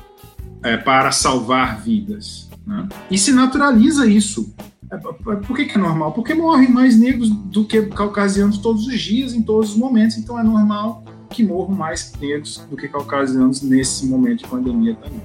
[0.64, 2.50] é, para salvar vidas.
[2.66, 2.88] Né?
[3.12, 4.56] E se naturaliza isso.
[4.90, 6.14] É, por que, que é normal?
[6.14, 10.18] Porque morrem mais negros do que caucasianos todos os dias, em todos os momentos.
[10.18, 15.22] Então é normal que morram mais negros do que caucasianos nesse momento de pandemia também.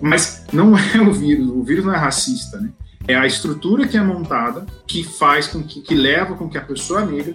[0.00, 2.70] Mas não é o vírus, o vírus não é racista, né?
[3.08, 6.62] É a estrutura que é montada que faz com que, que leva com que a
[6.62, 7.34] pessoa negra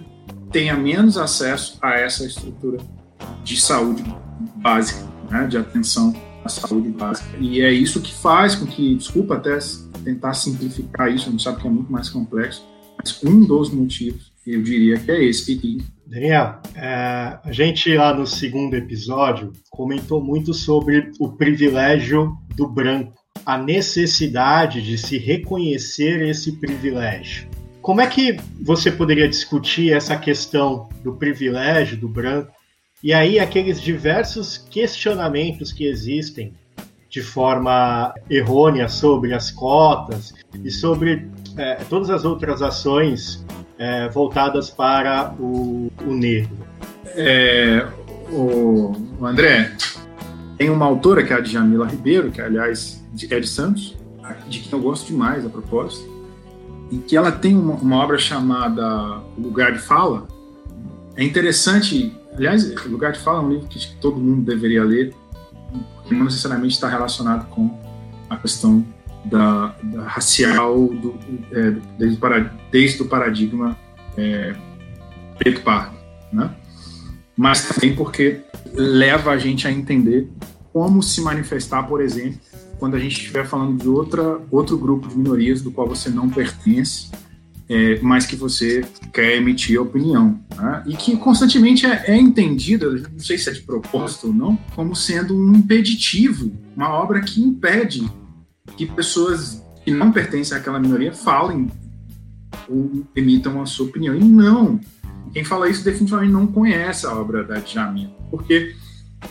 [0.52, 2.78] tenha menos acesso a essa estrutura
[3.42, 4.04] de saúde
[4.54, 5.48] básica, né?
[5.48, 7.36] de atenção à saúde básica.
[7.40, 9.58] E é isso que faz com que, desculpa até
[10.04, 12.64] tentar simplificar isso, gente sabe que é muito mais complexo,
[12.96, 15.54] mas um dos motivos, eu diria que é esse.
[15.54, 22.68] E, Daniel, é, a gente lá no segundo episódio comentou muito sobre o privilégio do
[22.68, 27.48] branco, a necessidade de se reconhecer esse privilégio.
[27.82, 32.52] Como é que você poderia discutir essa questão do privilégio do branco
[33.02, 36.54] e aí aqueles diversos questionamentos que existem
[37.10, 43.44] de forma errônea sobre as cotas e sobre é, todas as outras ações
[43.78, 46.56] é, voltadas para o, o negro.
[47.14, 47.86] É,
[48.32, 48.92] o,
[49.22, 49.76] André,
[50.56, 53.96] tem uma autora que é a Djamila Ribeiro, que aliás é de Santos,
[54.48, 56.08] de quem eu gosto demais a propósito,
[56.90, 60.26] e que ela tem uma, uma obra chamada Lugar de Fala.
[61.16, 65.14] É interessante, aliás, Lugar de Fala é um livro que todo mundo deveria ler,
[65.96, 67.70] porque não necessariamente está relacionado com
[68.28, 68.84] a questão
[69.24, 71.14] da, da racial do,
[71.52, 72.18] é, desde,
[72.70, 73.76] desde o paradigma
[74.16, 74.54] é,
[75.38, 75.96] preto-pardo,
[76.32, 76.50] né?
[77.36, 78.40] Mas também porque
[78.72, 80.28] leva a gente a entender
[80.72, 82.40] como se manifestar, por exemplo,
[82.78, 86.28] quando a gente estiver falando de outra, outro grupo de minorias do qual você não
[86.28, 87.10] pertence,
[87.68, 90.38] é, mas que você quer emitir opinião.
[90.56, 90.82] Né?
[90.86, 94.94] E que constantemente é, é entendida, não sei se é de propósito ou não, como
[94.94, 98.06] sendo um impeditivo, uma obra que impede
[98.76, 101.70] que pessoas que não pertencem àquela minoria falem
[102.68, 104.14] ou emitam a sua opinião.
[104.14, 104.80] E não,
[105.34, 108.72] quem fala isso definitivamente não conhece a obra da Djamila, porque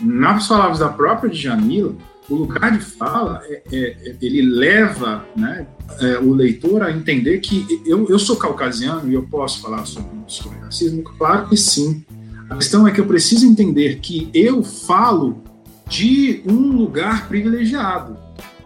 [0.01, 1.95] nas palavras da própria Djamila,
[2.29, 5.65] o lugar de fala é, é, ele leva né,
[6.01, 10.09] é, o leitor a entender que eu, eu sou caucasiano e eu posso falar sobre,
[10.27, 11.03] sobre racismo?
[11.03, 12.03] Claro que sim.
[12.49, 15.41] A questão é que eu preciso entender que eu falo
[15.87, 18.17] de um lugar privilegiado.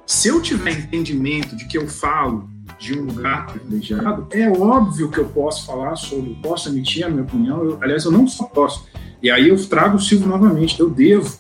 [0.06, 5.18] Se eu tiver entendimento de que eu falo de um lugar privilegiado, é óbvio que
[5.18, 7.63] eu posso falar sobre, posso emitir a minha opinião.
[7.63, 8.88] Eu, aliás, eu não só posso.
[9.22, 11.40] E aí eu trago o Silvio novamente, eu devo,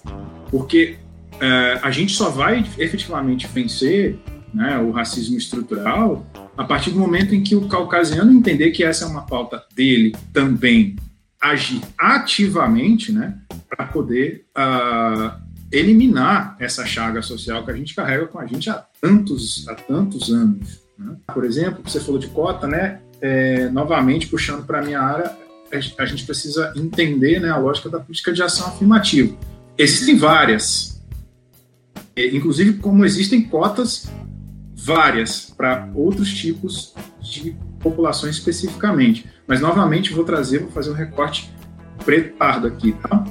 [0.49, 0.97] porque
[1.39, 4.19] é, a gente só vai efetivamente vencer
[4.53, 6.25] né, o racismo estrutural
[6.57, 10.15] a partir do momento em que o caucasiano entender que essa é uma pauta dele
[10.33, 10.95] também
[11.39, 13.37] agir ativamente, né,
[13.69, 15.39] para poder uh,
[15.71, 20.31] eliminar essa chaga social que a gente carrega com a gente há tantos, há tantos
[20.31, 20.86] anos.
[20.97, 21.15] Né?
[21.33, 22.99] Por exemplo, você falou de cota, né?
[23.19, 25.35] É, novamente puxando para a minha área,
[25.97, 29.35] a gente precisa entender né, a lógica da política de ação afirmativa.
[29.77, 31.01] Existem várias,
[32.15, 34.09] inclusive como existem cotas
[34.75, 39.25] várias para outros tipos de populações especificamente.
[39.45, 41.51] Mas novamente vou trazer, vou fazer um recorte
[42.05, 43.25] preto-pardo aqui, tá?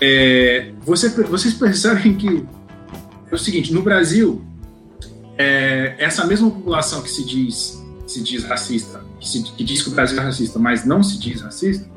[0.00, 2.44] É, você, vocês percebem que
[3.30, 4.44] é o seguinte, no Brasil,
[5.36, 9.88] é, essa mesma população que se diz, se diz racista, que, se, que diz que
[9.90, 11.88] o Brasil é racista, mas não se diz racista,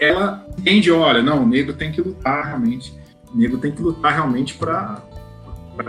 [0.00, 2.92] ela entende, olha, não, o negro tem que lutar realmente,
[3.32, 5.02] o negro tem que lutar realmente para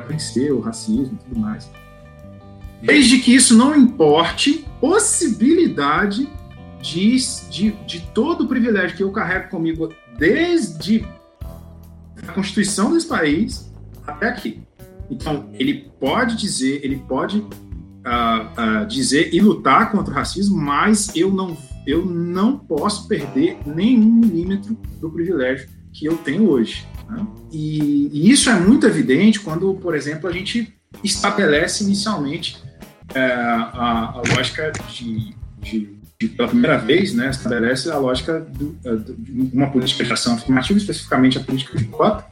[0.07, 1.69] vencer o racismo e tudo mais.
[2.81, 6.29] Desde que isso não importe possibilidade
[6.81, 7.17] de,
[7.49, 11.05] de, de todo o privilégio que eu carrego comigo desde
[12.27, 13.73] a constituição desse país
[14.05, 14.61] até aqui.
[15.09, 17.39] Então, ele pode dizer, ele pode
[18.05, 23.57] uh, uh, dizer e lutar contra o racismo, mas eu não, eu não posso perder
[23.65, 26.85] nenhum milímetro do privilégio que eu tenho hoje.
[27.09, 27.25] Né?
[27.51, 32.57] E, e, isso é muito evidente quando, por exemplo, a gente estabelece inicialmente
[33.11, 38.77] uh, a, a, lógica de, de que pela primeira vez né, estabelece a lógica do,
[39.17, 42.25] de uma política de ação afirmativa, especificamente a política de cota,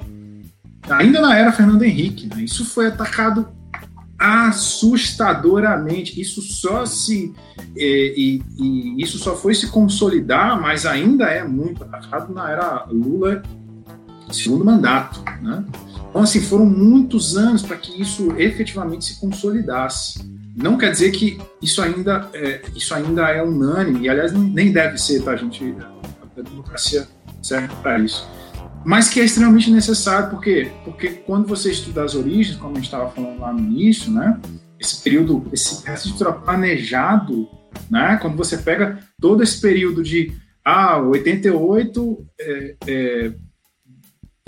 [0.90, 2.28] ainda na era Fernando Henrique.
[2.28, 3.48] Né, isso foi atacado
[4.20, 6.20] assustadoramente.
[6.20, 7.34] Isso só se
[7.76, 13.44] e, e, isso só foi se consolidar, mas ainda é muito atacado na era Lula
[14.32, 15.64] segundo mandato, né?
[16.10, 20.24] Então assim foram muitos anos para que isso efetivamente se consolidasse.
[20.56, 24.98] Não quer dizer que isso ainda é, isso ainda é unânime, e aliás nem deve
[24.98, 25.76] ser, tá, gente?
[26.38, 27.08] A democracia
[27.42, 28.28] serve para isso.
[28.86, 30.72] Mas que é extremamente necessário, por quê?
[30.84, 34.40] Porque quando você estuda as origens, como a gente estava falando lá no início, né?
[34.80, 37.48] Esse período, esse registro planejado,
[37.90, 38.18] né?
[38.22, 40.34] Quando você pega todo esse período de
[40.66, 43.34] ah, 88 é, é,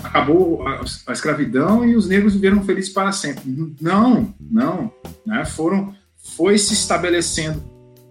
[0.01, 3.43] acabou a, a, escravidão e os negros viveram felizes para sempre.
[3.81, 4.91] Não, não.
[5.25, 5.43] Né?
[5.45, 7.61] Foram, foi se estabelecendo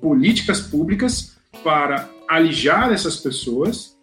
[0.01, 3.94] políticas públicas para alijar essas pessoas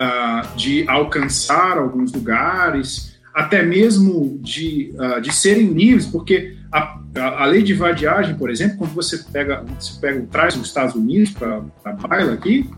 [0.00, 7.42] uh, de alcançar alguns lugares, até mesmo de, uh, de serem livres, porque a, a,
[7.42, 11.30] a, lei de vadiagem, por exemplo, quando você pega, você pega traz os Estados Unidos
[11.30, 12.68] para a baila aqui,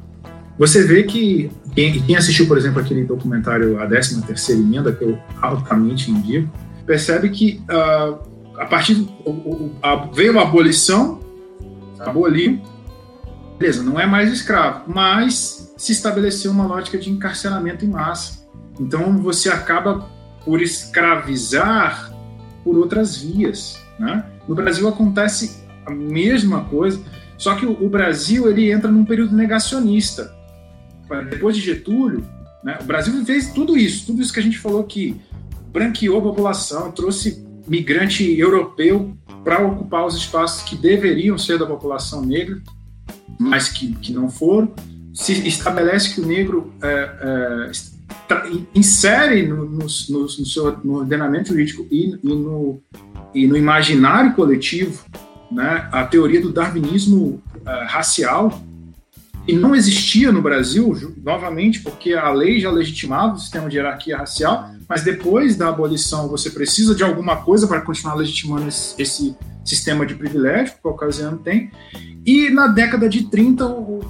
[0.58, 5.02] você vê que quem, quem, assistiu, por exemplo, aquele documentário A 13 Terceira Emenda, que
[5.02, 6.52] eu altamente indico,
[6.84, 8.18] percebe que uh,
[8.58, 11.20] a partir do, o, a, veio a abolição,
[11.98, 12.60] aboliu,
[13.60, 18.40] beleza, não é mais escravo, mas se estabeleceu uma lógica de encarceramento em massa.
[18.80, 20.08] Então você acaba
[20.46, 22.10] por escravizar
[22.64, 23.78] por outras vias.
[23.98, 24.24] Né?
[24.48, 27.02] No Brasil acontece a mesma coisa,
[27.36, 30.34] só que o, Brasil ele entra num período negacionista.
[31.28, 32.24] Depois de Getúlio,
[32.64, 35.20] né, o Brasil fez tudo isso, tudo isso que a gente falou aqui,
[35.70, 42.24] branqueou a população, trouxe migrante europeu para ocupar os espaços que deveriam ser da população
[42.24, 42.60] negra,
[43.40, 44.70] mas que, que não foram.
[45.14, 47.70] Se estabelece que o negro é,
[48.28, 52.82] é, insere no, no, no, seu, no ordenamento jurídico e, e, no,
[53.34, 55.02] e no imaginário coletivo
[55.50, 58.62] né, a teoria do darwinismo uh, racial,
[59.46, 64.18] que não existia no Brasil, novamente, porque a lei já legitimava o sistema de hierarquia
[64.18, 69.34] racial, mas depois da abolição você precisa de alguma coisa para continuar legitimando esse, esse
[69.70, 71.70] sistema de privilégio que o caucasiano tem.
[72.26, 74.00] E na década de 30, o,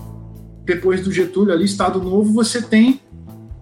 [0.64, 3.00] depois do Getúlio ali, Estado Novo, você tem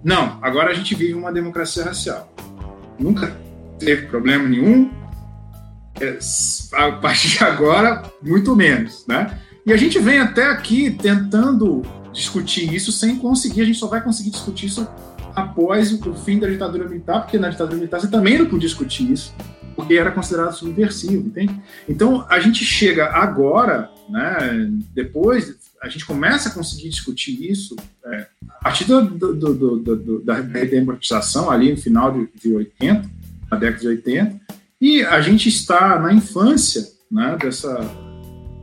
[0.03, 2.33] não, agora a gente vive uma democracia racial.
[2.99, 3.37] Nunca
[3.79, 4.91] teve problema nenhum.
[6.01, 6.19] É,
[6.75, 9.39] a partir de agora, muito menos, né?
[9.67, 11.83] E a gente vem até aqui tentando
[12.13, 13.63] discutir isso sem conseguir.
[13.63, 14.87] A gente só vai conseguir discutir isso
[15.35, 19.11] após o fim da ditadura militar, porque na ditadura militar você também não podia discutir
[19.11, 19.35] isso,
[19.79, 21.55] porque era considerado subversivo, entende?
[21.89, 28.27] Então a gente chega agora, né, depois a gente começa a conseguir discutir isso é,
[28.49, 33.09] a partir do, do, do, da democratização, ali no final de, de 80,
[33.49, 34.41] na década de 80,
[34.81, 38.08] e a gente está na infância né, dessa.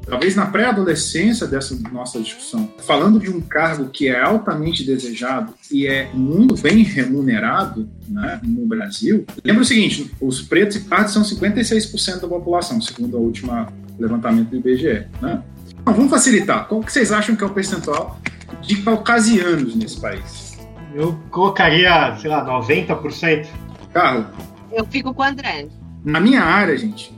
[0.07, 5.87] Talvez na pré-adolescência dessa nossa discussão, falando de um cargo que é altamente desejado e
[5.87, 9.25] é muito bem remunerado né, no Brasil.
[9.43, 14.49] Lembra o seguinte: os pretos e pardos são 56% da população, segundo a última levantamento
[14.49, 15.07] do IBGE.
[15.21, 15.41] Né?
[15.81, 16.67] Então, vamos facilitar.
[16.67, 18.19] Qual que vocês acham que é o percentual
[18.61, 20.57] de caucasianos nesse país?
[20.93, 23.47] Eu colocaria, sei lá, 90%.
[23.93, 24.27] Carlos?
[24.71, 25.67] Eu fico com o André.
[26.03, 27.14] Na minha área, gente,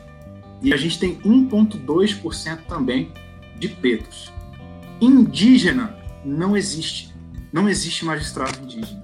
[0.61, 3.11] e a gente tem 1,2% também
[3.59, 4.33] de pretos.
[4.99, 5.95] Indígena
[6.25, 7.13] não existe.
[7.51, 9.03] Não existe magistrado indígena.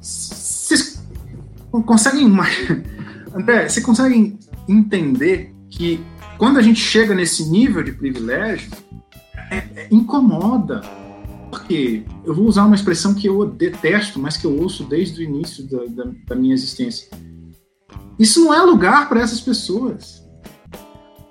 [0.00, 1.00] Vocês
[1.86, 2.26] conseguem.
[3.34, 6.00] André, vocês conseguem entender que
[6.38, 8.70] quando a gente chega nesse nível de privilégio,
[9.50, 10.80] é, é, incomoda.
[11.50, 15.24] Porque eu vou usar uma expressão que eu detesto, mas que eu ouço desde o
[15.24, 17.08] início da, da, da minha existência.
[18.18, 20.24] Isso não é lugar para essas pessoas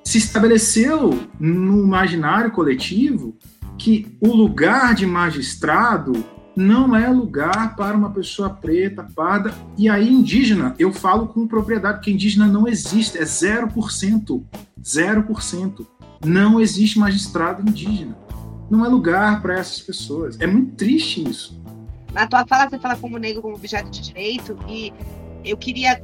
[0.04, 3.36] se estabeleceu no imaginário coletivo
[3.78, 6.14] que o lugar de magistrado
[6.56, 11.98] não é lugar para uma pessoa preta, parda, e aí indígena, eu falo com propriedade,
[11.98, 14.44] porque indígena não existe, é 0%.
[14.82, 15.88] 0%.
[16.24, 18.18] Não existe magistrado indígena.
[18.70, 20.40] Não é lugar para essas pessoas.
[20.40, 21.62] É muito triste isso.
[22.14, 24.94] Na tua fala, você fala como negro como objeto de direito, e
[25.44, 26.02] eu queria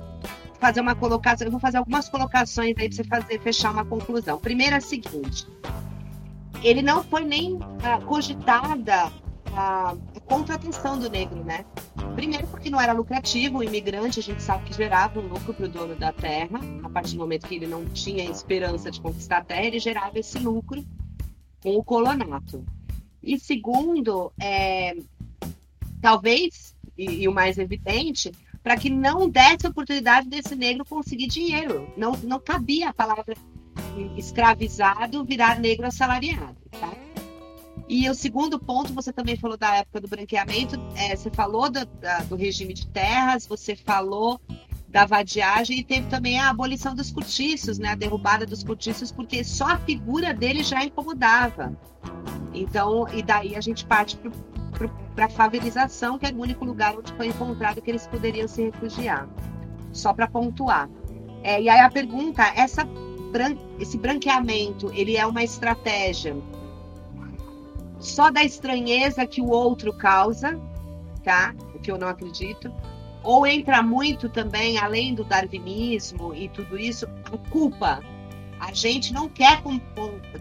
[0.60, 4.38] fazer uma colocação, eu vou fazer algumas colocações aí para você fazer fechar uma conclusão.
[4.40, 5.48] Primeiro é a seguinte:
[6.64, 9.12] ele não foi nem ah, cogitada
[10.30, 11.66] a, a contratação do negro, né?
[12.16, 15.66] Primeiro porque não era lucrativo, o imigrante a gente sabe que gerava um lucro para
[15.66, 19.38] o dono da terra, a partir do momento que ele não tinha esperança de conquistar
[19.38, 20.86] a terra, ele gerava esse lucro
[21.62, 22.66] com o colonato.
[23.22, 24.96] E segundo, é,
[26.02, 28.32] talvez, e, e o mais evidente,
[28.64, 31.92] para que não desse oportunidade desse negro conseguir dinheiro.
[31.98, 33.36] Não, não cabia a palavra
[34.18, 36.58] escravizado virar negro assalariado.
[36.72, 37.09] Tá?
[37.90, 41.84] E o segundo ponto, você também falou da época do branqueamento, é, você falou do,
[41.86, 44.40] da, do regime de terras, você falou
[44.88, 49.44] da vadiagem e teve também a abolição dos cortiços, né, a derrubada dos cortiços, porque
[49.44, 51.76] só a figura dele já incomodava.
[52.54, 54.20] Então, e daí a gente parte
[55.16, 58.66] para a favelização, que é o único lugar onde foi encontrado que eles poderiam se
[58.66, 59.28] refugiar.
[59.92, 60.88] Só para pontuar.
[61.42, 62.88] É, e aí a pergunta, essa
[63.80, 66.36] esse branqueamento, ele é uma estratégia
[68.00, 70.60] só da estranheza que o outro causa,
[71.24, 71.54] tá?
[71.76, 72.72] O que eu não acredito.
[73.24, 78.02] Ou entra muito também, além do darwinismo e tudo isso, a culpa.
[78.60, 79.62] A gente não quer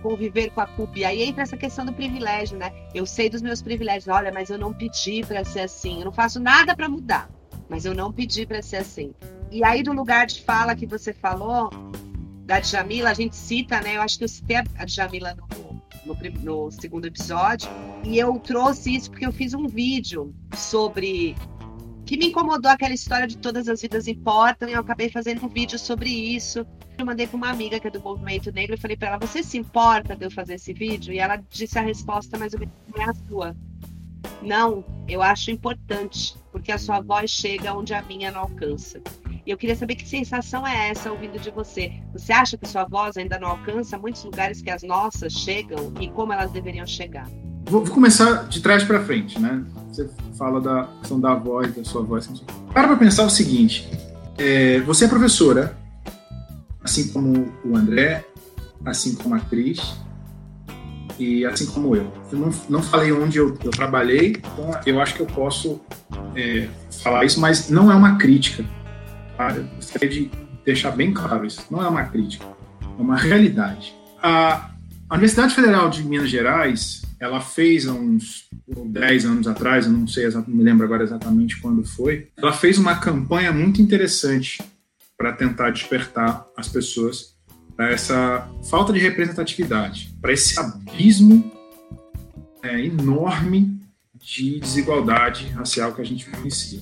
[0.03, 0.99] conviver com a culpa.
[0.99, 2.73] E aí entra essa questão do privilégio, né?
[2.95, 4.09] Eu sei dos meus privilégios.
[4.09, 6.01] Olha, mas eu não pedi para ser assim.
[6.01, 7.31] Eu não faço nada para mudar.
[7.69, 9.13] Mas eu não pedi para ser assim.
[9.51, 11.71] E aí, do lugar de fala que você falou,
[12.45, 13.97] da Djamila, a gente cita, né?
[13.97, 15.83] Eu acho que eu citei a Djamila no,
[16.15, 17.69] no, no, segundo episódio.
[18.05, 21.35] E eu trouxe isso porque eu fiz um vídeo sobre.
[22.07, 25.49] que me incomodou aquela história de todas as vidas importam, e eu acabei fazendo um
[25.49, 26.67] vídeo sobre isso.
[26.97, 29.43] Eu mandei para uma amiga que é do movimento negro e falei para ela: Você
[29.43, 31.13] se importa de eu fazer esse vídeo?
[31.13, 33.57] E ela disse a resposta, mas o não é a sua.
[34.43, 39.01] Não, eu acho importante, porque a sua voz chega onde a minha não alcança.
[39.49, 41.91] E eu queria saber que sensação é essa ouvindo de você.
[42.13, 46.07] Você acha que sua voz ainda não alcança muitos lugares que as nossas chegam e
[46.09, 47.27] como elas deveriam chegar?
[47.65, 49.65] Vou, começar de trás para frente, né?
[49.91, 52.29] Você fala da questão da voz, da sua voz.
[52.75, 53.89] Para para pensar o seguinte:
[54.37, 55.75] é, você é professora,
[56.85, 58.27] assim como o André,
[58.85, 59.81] assim como a Cris,
[61.19, 62.13] e assim como eu.
[62.31, 65.81] Eu não, não falei onde eu, eu trabalhei, então eu acho que eu posso
[66.37, 66.69] é,
[67.03, 68.63] falar isso, mas não é uma crítica
[69.57, 70.31] eu gostaria de
[70.65, 71.65] deixar bem claro isso.
[71.71, 72.45] Não é uma crítica,
[72.83, 73.95] é uma realidade.
[74.23, 74.71] A,
[75.09, 80.07] a Universidade Federal de Minas Gerais, ela fez há uns 10 anos atrás, eu não
[80.07, 84.61] sei, não me lembro agora exatamente quando foi, ela fez uma campanha muito interessante
[85.17, 87.37] para tentar despertar as pessoas
[87.77, 91.53] para essa falta de representatividade, para esse abismo
[92.63, 93.81] é, enorme
[94.15, 96.81] de desigualdade racial que a gente vivencia.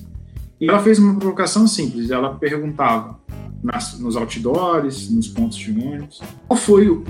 [0.59, 2.09] E ela fez uma provocação simples.
[2.09, 3.19] Ela perguntava
[3.63, 7.03] nas, nos outdoors, nos pontos de ônibus, qual foi o,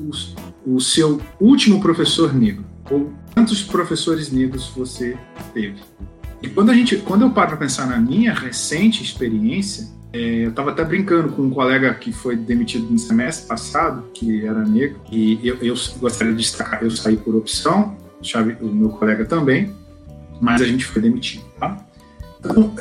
[0.00, 2.64] o, o seu último professor negro?
[2.90, 5.16] Ou quantos professores negros você
[5.54, 5.76] teve?
[6.42, 10.50] E quando, a gente, quando eu paro para pensar na minha recente experiência, é, eu
[10.50, 15.00] estava até brincando com um colega que foi demitido no semestre passado, que era negro,
[15.10, 17.96] e eu, eu gostaria de destacar, eu saí por opção,
[18.60, 19.74] o meu colega também,
[20.40, 21.44] mas a gente foi demitido,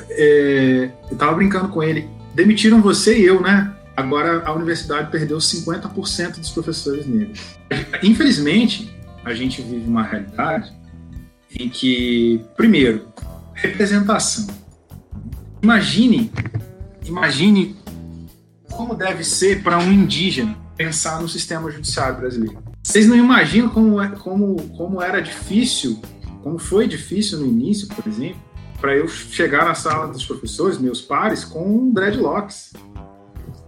[0.09, 2.09] é, eu tava brincando com ele.
[2.33, 3.73] Demitiram você e eu, né?
[3.95, 7.39] Agora a universidade perdeu 50% dos professores negros.
[8.01, 8.93] Infelizmente,
[9.23, 10.71] a gente vive uma realidade
[11.59, 13.07] em que, primeiro,
[13.53, 14.47] representação.
[15.61, 16.31] Imagine,
[17.05, 17.75] imagine
[18.71, 22.57] como deve ser para um indígena pensar no sistema judiciário brasileiro.
[22.81, 26.01] Vocês não imaginam como, é, como, como era difícil,
[26.41, 28.41] como foi difícil no início, por exemplo,
[28.81, 32.73] para eu chegar na sala dos professores, meus pares, com dreadlocks.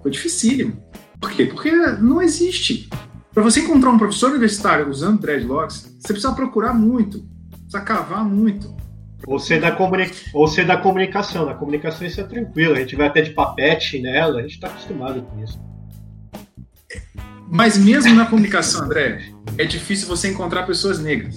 [0.01, 0.83] Foi dificílimo.
[1.21, 1.45] Por quê?
[1.45, 2.89] Porque não existe.
[3.31, 8.75] Para você encontrar um professor universitário usando dreadlocks, você precisa procurar muito, precisa cavar muito.
[9.25, 10.11] Ou ser, da comuni...
[10.33, 11.45] Ou ser da comunicação.
[11.45, 12.73] Na comunicação isso é tranquilo.
[12.73, 15.61] A gente vai até de papete nela, a gente está acostumado com isso.
[17.49, 19.21] Mas mesmo na comunicação, André,
[19.57, 21.35] é difícil você encontrar pessoas negras.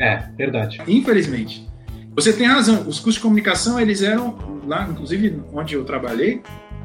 [0.00, 0.82] É, verdade.
[0.88, 1.70] Infelizmente.
[2.14, 2.80] Você tem razão.
[2.82, 4.36] Os cursos de comunicação, eles eram,
[4.66, 6.42] lá, inclusive, onde eu trabalhei,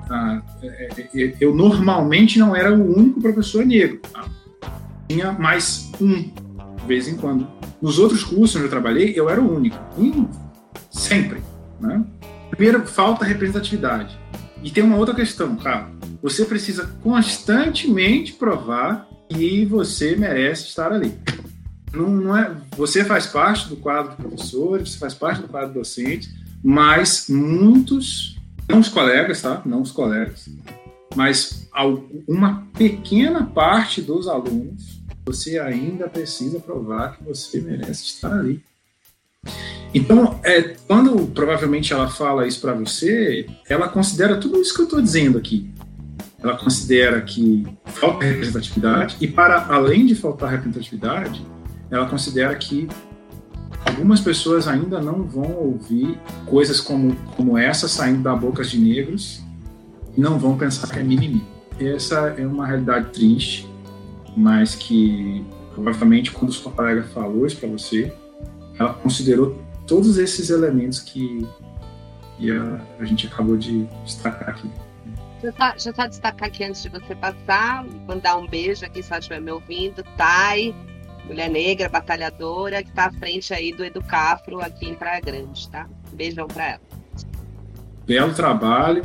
[0.10, 4.00] ah, é, é, eu normalmente não era o único professor negro.
[4.12, 4.26] Tá?
[5.10, 6.22] Tinha mais um,
[6.78, 7.48] de vez em quando.
[7.82, 9.78] Nos outros cursos onde eu trabalhei, eu era o único.
[9.98, 10.28] Um,
[10.90, 11.42] sempre.
[11.80, 12.04] Né?
[12.50, 14.18] Primeiro, falta representatividade.
[14.64, 15.90] E tem uma outra questão, cara.
[16.22, 21.14] Você precisa constantemente provar que você merece estar ali
[21.94, 25.74] não, não é, você faz parte do quadro de professores, você faz parte do quadro
[25.74, 26.30] docente,
[26.64, 29.62] mas muitos, não os colegas, tá?
[29.66, 30.50] Não os colegas,
[31.16, 31.68] mas
[32.28, 38.64] uma pequena parte dos alunos, você ainda precisa provar que você merece estar ali.
[39.94, 44.86] Então, é, quando provavelmente ela fala isso para você, ela considera tudo isso que eu
[44.86, 45.70] estou dizendo aqui.
[46.42, 51.44] Ela considera que falta representatividade, e para além de faltar representatividade,
[51.90, 52.88] ela considera que
[53.86, 59.42] algumas pessoas ainda não vão ouvir coisas como, como essa saindo da boca de negros
[60.16, 61.44] e não vão pensar que é mimimi.
[61.80, 63.70] Essa é uma realidade triste,
[64.36, 68.12] mas que provavelmente quando sua colega falou isso para você,
[68.80, 71.48] ela considerou todos esses elementos que,
[72.38, 74.70] que a, a, gente acabou de destacar aqui.
[75.42, 79.12] Já tá, já tá destacar aqui antes de você passar, mandar um beijo aqui, se
[79.12, 80.76] ela estiver me ouvindo, Thay,
[81.28, 85.88] mulher negra, batalhadora, que está à frente aí do Educafro aqui em Praia Grande, tá?
[86.14, 86.82] Beijão para ela.
[88.06, 89.04] Belo trabalho,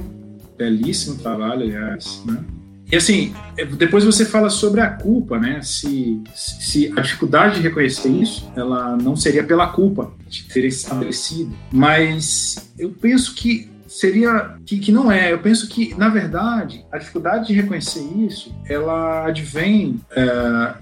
[0.56, 2.44] belíssimo trabalho, aliás, né?
[2.90, 5.62] E assim, é, depois você fala sobre a culpa, né?
[5.62, 11.56] Se, se a dificuldade de reconhecer isso, ela não seria pela culpa de ter estabelecido.
[11.72, 15.32] Mas eu penso que seria que, que não é.
[15.32, 20.74] Eu penso que, na verdade, a dificuldade de reconhecer isso, ela advém é,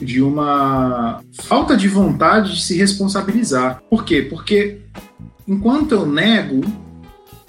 [0.00, 3.82] de uma falta de vontade de se responsabilizar.
[3.88, 4.22] Por quê?
[4.22, 4.80] Porque
[5.46, 6.62] enquanto eu nego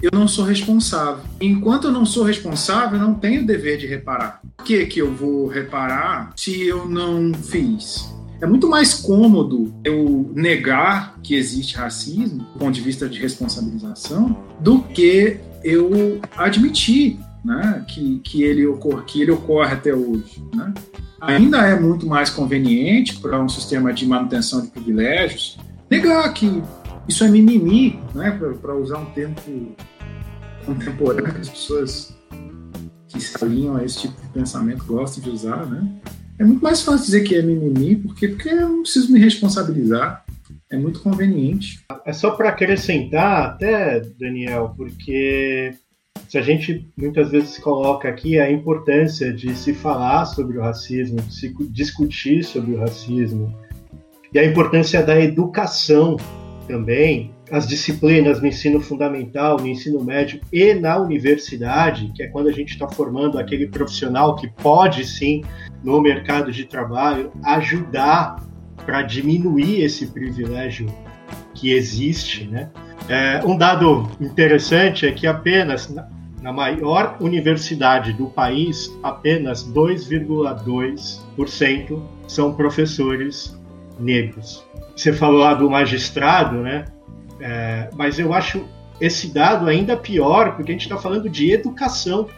[0.02, 1.24] eu não sou responsável.
[1.40, 4.42] Enquanto eu não sou responsável, eu não tenho o dever de reparar.
[4.54, 8.12] Por que, que eu vou reparar se eu não fiz?
[8.40, 14.36] É muito mais cômodo eu negar que existe racismo, do ponto de vista de responsabilização,
[14.60, 20.42] do que eu admitir né, que, que, ele ocorre, que ele ocorre até hoje.
[20.54, 20.74] Né?
[21.26, 25.58] Ainda é muito mais conveniente para um sistema de manutenção de privilégios
[25.90, 26.62] negar que
[27.08, 29.34] isso é mimimi, né, para usar um termo
[30.64, 32.16] contemporâneo que as pessoas
[33.08, 35.86] que se alinham a esse tipo de pensamento gostam de usar, né?
[36.38, 40.24] É muito mais fácil dizer que é mimimi, porque, porque eu não preciso me responsabilizar.
[40.68, 41.84] É muito conveniente.
[42.04, 45.72] É só para acrescentar, até, Daniel, porque
[46.34, 51.20] se a gente muitas vezes coloca aqui a importância de se falar sobre o racismo,
[51.20, 53.56] de se discutir sobre o racismo,
[54.32, 56.16] e a importância da educação
[56.66, 62.48] também, as disciplinas no ensino fundamental, no ensino médio e na universidade, que é quando
[62.48, 65.44] a gente está formando aquele profissional que pode sim,
[65.84, 68.42] no mercado de trabalho, ajudar
[68.84, 70.92] para diminuir esse privilégio
[71.54, 72.48] que existe.
[72.48, 72.70] Né?
[73.08, 75.94] É, um dado interessante é que apenas
[76.44, 83.58] na, maior universidade do país, apenas 2,2% são professores
[83.98, 84.62] negros.
[84.94, 86.84] Você falou lá do magistrado, né?
[87.40, 88.62] É, mas eu acho
[89.00, 92.28] esse dado ainda pior, porque a gente está falando de educação,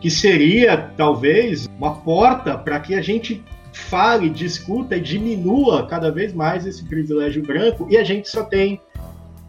[0.00, 6.32] que seria talvez uma porta para que a gente fale, discuta e diminua cada vez
[6.32, 8.80] mais esse privilégio branco, e a gente só tem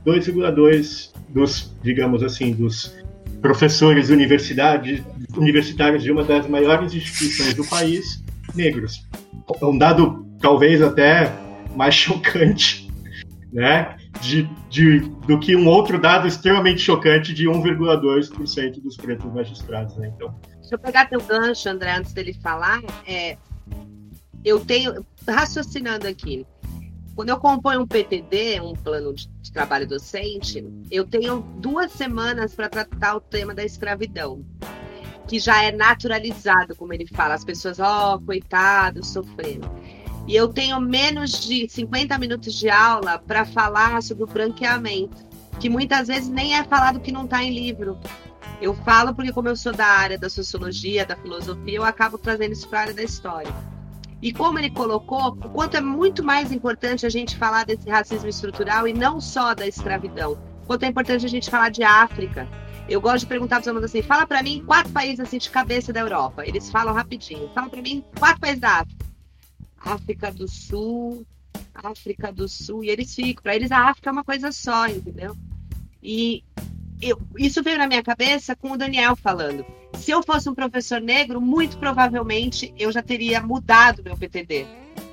[0.06, 2.94] 2,2 dos, digamos assim, dos
[3.42, 5.06] professores universidade,
[5.36, 8.24] universitários de uma das maiores instituições do país,
[8.54, 9.06] negros.
[9.62, 11.32] É um dado talvez até
[11.76, 12.90] mais chocante,
[13.52, 13.98] né?
[14.22, 19.98] De, de, do que um outro dado extremamente chocante de 1,2% dos pretos magistrados.
[19.98, 20.10] Né?
[20.16, 22.82] Então, Deixa eu pegar teu gancho, André, antes dele falar.
[23.06, 23.38] É,
[24.44, 26.46] eu tenho, raciocinando aqui,
[27.16, 32.54] quando eu componho um PTD, um plano de, de trabalho docente, eu tenho duas semanas
[32.54, 34.46] para tratar o tema da escravidão,
[35.26, 39.72] que já é naturalizado, como ele fala, as pessoas, ó, oh, coitado, sofrendo.
[40.28, 45.24] E eu tenho menos de 50 minutos de aula para falar sobre o branqueamento,
[45.60, 47.98] que muitas vezes nem é falado que não está em livro.
[48.62, 52.52] Eu falo porque, como eu sou da área da sociologia, da filosofia, eu acabo trazendo
[52.52, 53.54] isso para a área da história.
[54.26, 58.28] E como ele colocou, o quanto é muito mais importante a gente falar desse racismo
[58.28, 60.36] estrutural e não só da escravidão.
[60.66, 62.50] Quanto é importante a gente falar de África.
[62.90, 65.48] Eu gosto de perguntar para os alunos assim: fala para mim quatro países assim de
[65.52, 66.44] cabeça da Europa.
[66.44, 67.52] Eles falam rapidinho.
[67.54, 69.06] Fala para mim quatro países da África.
[69.78, 71.24] África do Sul,
[71.76, 75.38] África do Sul, e eles ficam, para eles a África é uma coisa só, entendeu?
[76.02, 76.44] E
[77.02, 79.66] eu, isso veio na minha cabeça com o Daniel falando.
[79.94, 84.66] Se eu fosse um professor negro, muito provavelmente eu já teria mudado meu PTD,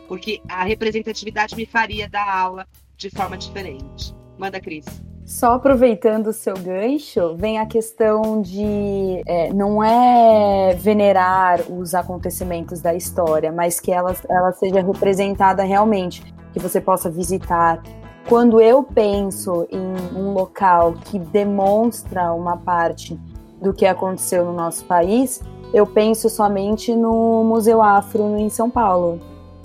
[0.08, 2.66] porque a representatividade me faria dar aula
[2.96, 4.14] de forma diferente.
[4.38, 4.84] Manda, Cris.
[5.24, 12.80] Só aproveitando o seu gancho, vem a questão de é, não é venerar os acontecimentos
[12.80, 16.22] da história, mas que ela, ela seja representada realmente,
[16.52, 17.80] que você possa visitar.
[18.28, 23.18] Quando eu penso em um local que demonstra uma parte
[23.60, 25.42] do que aconteceu no nosso país,
[25.74, 29.20] eu penso somente no Museu Afro em São Paulo.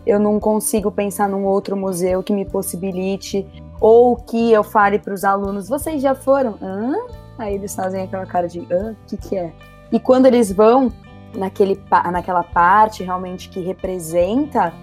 [0.06, 3.46] Eu não consigo pensar num outro museu que me possibilite
[3.80, 6.56] ou que eu fale para os alunos, vocês já foram?
[6.62, 6.96] Hã?
[7.38, 8.60] Aí eles fazem aquela cara de?
[8.60, 9.54] O que, que é?
[9.92, 10.92] E quando eles vão
[11.36, 11.80] naquele,
[12.12, 14.74] naquela parte realmente que representa,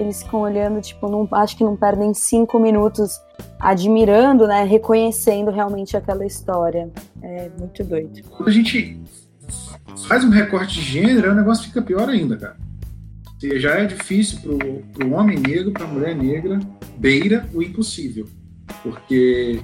[0.00, 3.20] eles ficam olhando, tipo, não, acho que não perdem cinco minutos
[3.58, 4.64] admirando, né?
[4.64, 6.90] Reconhecendo realmente aquela história.
[7.22, 8.22] É muito doido.
[8.30, 9.00] Quando a gente
[10.08, 12.56] faz um recorte de gênero, o negócio fica pior ainda, cara.
[13.56, 14.38] Já é difícil
[14.92, 16.60] para o homem negro, para a mulher negra,
[16.96, 18.26] beira o impossível.
[18.82, 19.62] Porque,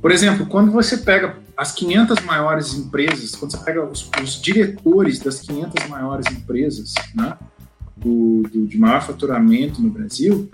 [0.00, 5.18] por exemplo, quando você pega as 500 maiores empresas, quando você pega os, os diretores
[5.18, 7.36] das 500 maiores empresas, né,
[8.02, 10.50] do, do, de maior faturamento no Brasil,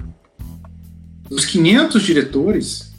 [1.28, 2.92] dos 500 diretores,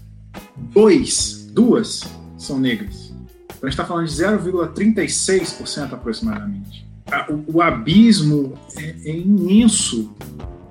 [0.73, 2.03] dois, duas
[2.37, 3.13] são negras.
[3.45, 6.87] Então, a gente está falando de 0,36% aproximadamente.
[7.29, 10.13] O, o, abismo é, é imenso,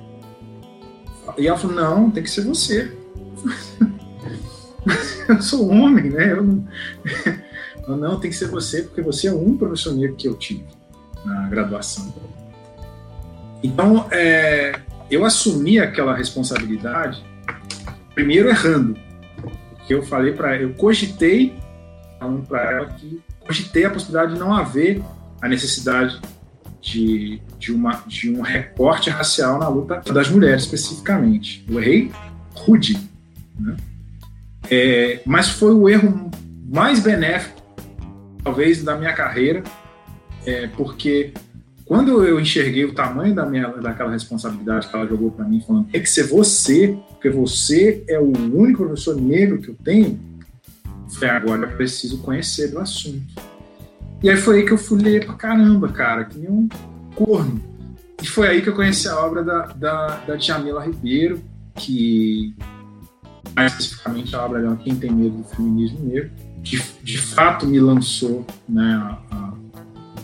[1.35, 3.00] E ela falou, não, tem que ser você.
[5.27, 6.31] eu sou homem, né?
[6.31, 6.67] Eu não...
[7.97, 10.65] não, tem que ser você, porque você é um professor negro que eu tive
[11.25, 12.13] na graduação.
[13.63, 14.79] Então, é,
[15.09, 17.23] eu assumi aquela responsabilidade,
[18.15, 18.97] primeiro errando,
[19.69, 21.55] porque eu falei para eu cogitei,
[22.19, 25.01] falando para ela que cogitei a possibilidade de não haver
[25.41, 26.19] a necessidade
[26.81, 31.63] de, de, uma, de um recorte racial na luta das mulheres especificamente.
[31.69, 32.11] Eu errei
[32.55, 32.97] rude,
[33.61, 33.77] né?
[34.69, 36.29] É, mas foi o erro
[36.67, 37.61] mais benéfico,
[38.43, 39.63] talvez, da minha carreira,
[40.45, 41.33] é, porque
[41.85, 45.87] quando eu enxerguei o tamanho da minha, daquela responsabilidade que ela jogou para mim, falando
[45.87, 50.17] tem que ser você, porque você é o único professor negro que eu tenho,
[51.09, 53.21] falei, agora eu preciso conhecer do assunto.
[54.23, 56.69] E aí foi aí que eu fui ler pra caramba, cara, que nem um
[57.15, 57.61] corno.
[58.21, 61.41] E foi aí que eu conheci a obra da, da, da Djamila Ribeiro,
[61.75, 62.55] que
[63.55, 66.31] mais especificamente a obra dela, Quem Tem Medo do Feminismo Negro,
[66.61, 69.53] de, de fato me lançou, né, a, a,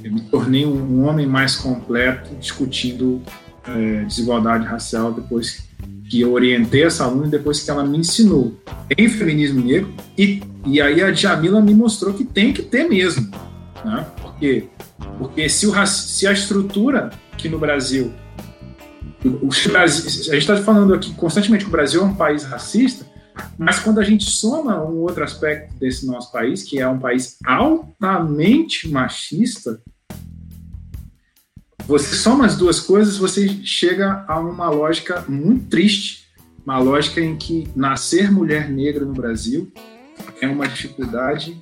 [0.03, 3.21] eu me tornei um, homem mais completo discutindo
[3.67, 5.67] é, desigualdade racial depois
[6.09, 8.57] que eu orientei essa aluna e depois que ela me ensinou
[8.97, 13.29] em feminismo negro e, e aí a Jamila me mostrou que tem que ter mesmo,
[13.83, 14.07] né?
[14.21, 14.69] Porque
[15.17, 18.13] porque se, o, se a estrutura que no Brasil
[19.25, 23.05] o Brasil, a gente está falando aqui constantemente que o Brasil é um país racista,
[23.57, 27.37] mas quando a gente soma um outro aspecto desse nosso país, que é um país
[27.45, 29.81] altamente machista,
[31.85, 36.27] você soma as duas coisas, você chega a uma lógica muito triste,
[36.65, 39.71] uma lógica em que nascer mulher negra no Brasil
[40.41, 41.61] é uma dificuldade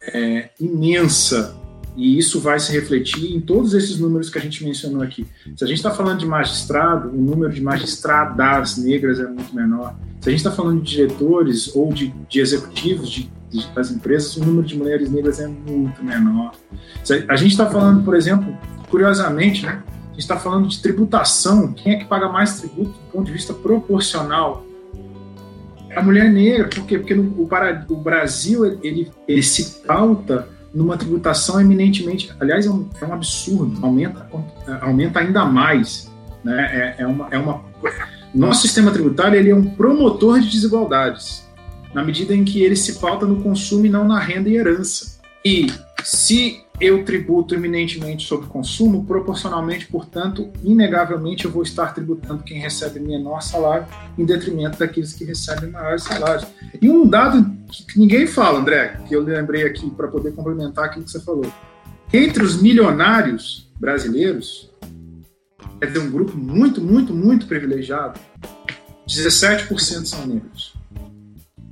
[0.00, 1.63] é, imensa
[1.96, 5.26] e isso vai se refletir em todos esses números que a gente mencionou aqui.
[5.56, 9.94] Se a gente está falando de magistrado, o número de magistradas negras é muito menor.
[10.20, 14.36] Se a gente está falando de diretores ou de, de executivos de, de, das empresas,
[14.36, 16.52] o número de mulheres negras é muito menor.
[17.04, 18.56] Se a gente está falando, por exemplo,
[18.90, 19.82] curiosamente, né?
[19.86, 21.72] A gente está falando de tributação.
[21.72, 24.64] Quem é que paga mais tributo do ponto de vista proporcional?
[25.90, 26.68] É a mulher negra.
[26.68, 26.98] Por quê?
[26.98, 33.04] Porque no, o, Brasil ele, ele se pauta numa tributação eminentemente, aliás, é um, é
[33.06, 34.28] um absurdo, aumenta,
[34.80, 36.10] aumenta ainda mais.
[36.42, 36.94] Né?
[36.98, 37.64] É, é, uma, é uma,
[38.34, 41.48] nosso sistema tributário ele é um promotor de desigualdades,
[41.94, 45.20] na medida em que ele se pauta no consumo e não na renda e herança.
[45.44, 45.68] E
[46.02, 52.98] se eu tributo eminentemente sobre consumo, proporcionalmente, portanto, inegavelmente eu vou estar tributando quem recebe
[52.98, 53.86] menor salário
[54.18, 56.46] em detrimento daqueles que recebem maiores salários.
[56.82, 61.04] E um dado que ninguém fala, André, que eu lembrei aqui para poder complementar aquilo
[61.04, 61.50] que você falou.
[62.12, 64.70] Entre os milionários brasileiros,
[65.80, 68.18] é ter um grupo muito, muito, muito privilegiado,
[69.08, 70.74] 17% são negros.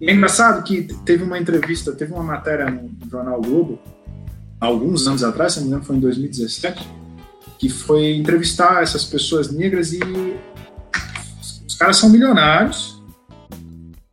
[0.01, 3.79] E é engraçado que teve uma entrevista, teve uma matéria no jornal Globo,
[4.61, 6.89] alguns anos atrás, se não me engano foi em 2017,
[7.59, 10.01] que foi entrevistar essas pessoas negras e
[11.67, 12.92] os caras são milionários.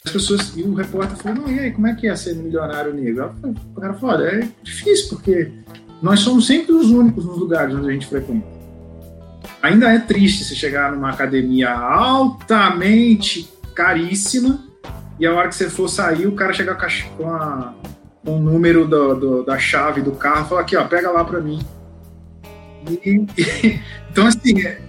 [0.10, 2.92] As pessoas, e o repórter falou, não, e aí, como é que é ser milionário
[2.92, 3.32] negro?
[3.76, 5.52] O cara falou, olha, é difícil, porque
[6.02, 8.48] nós somos sempre os únicos nos lugares onde a gente frequenta.
[9.62, 14.64] Ainda é triste se chegar numa academia altamente caríssima
[15.20, 16.74] e a hora que você for sair, o cara chega
[17.16, 17.76] com, a,
[18.26, 21.24] com o número do, do, da chave do carro e fala aqui, ó, pega lá
[21.24, 21.60] para mim.
[23.06, 23.80] E, e,
[24.10, 24.82] então, assim, é,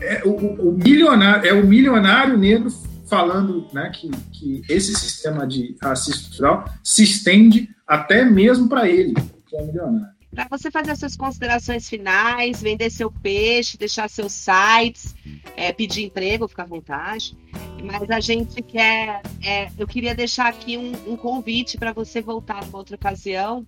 [0.00, 2.68] é o, o, milionário, é o milionário negro
[3.08, 9.14] falando né, que, que esse sistema de racismo estrutural se estende até mesmo para ele,
[9.46, 14.32] que é milionário para você fazer as suas considerações finais, vender seu peixe, deixar seus
[14.32, 15.14] sites,
[15.56, 17.34] é, pedir emprego, fica à vontade.
[17.82, 19.22] Mas a gente quer.
[19.42, 23.66] É, eu queria deixar aqui um, um convite para você voltar numa outra ocasião,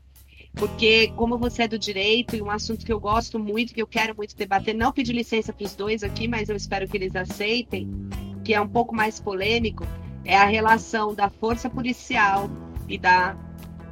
[0.55, 3.87] porque, como você é do direito, e um assunto que eu gosto muito, que eu
[3.87, 7.17] quero muito debater, não pedir licença para os dois aqui, mas eu espero que eles
[7.17, 7.89] aceitem,
[8.49, 9.87] que é um pouco mais polêmico,
[10.25, 12.49] é a relação da força policial
[12.89, 13.37] e da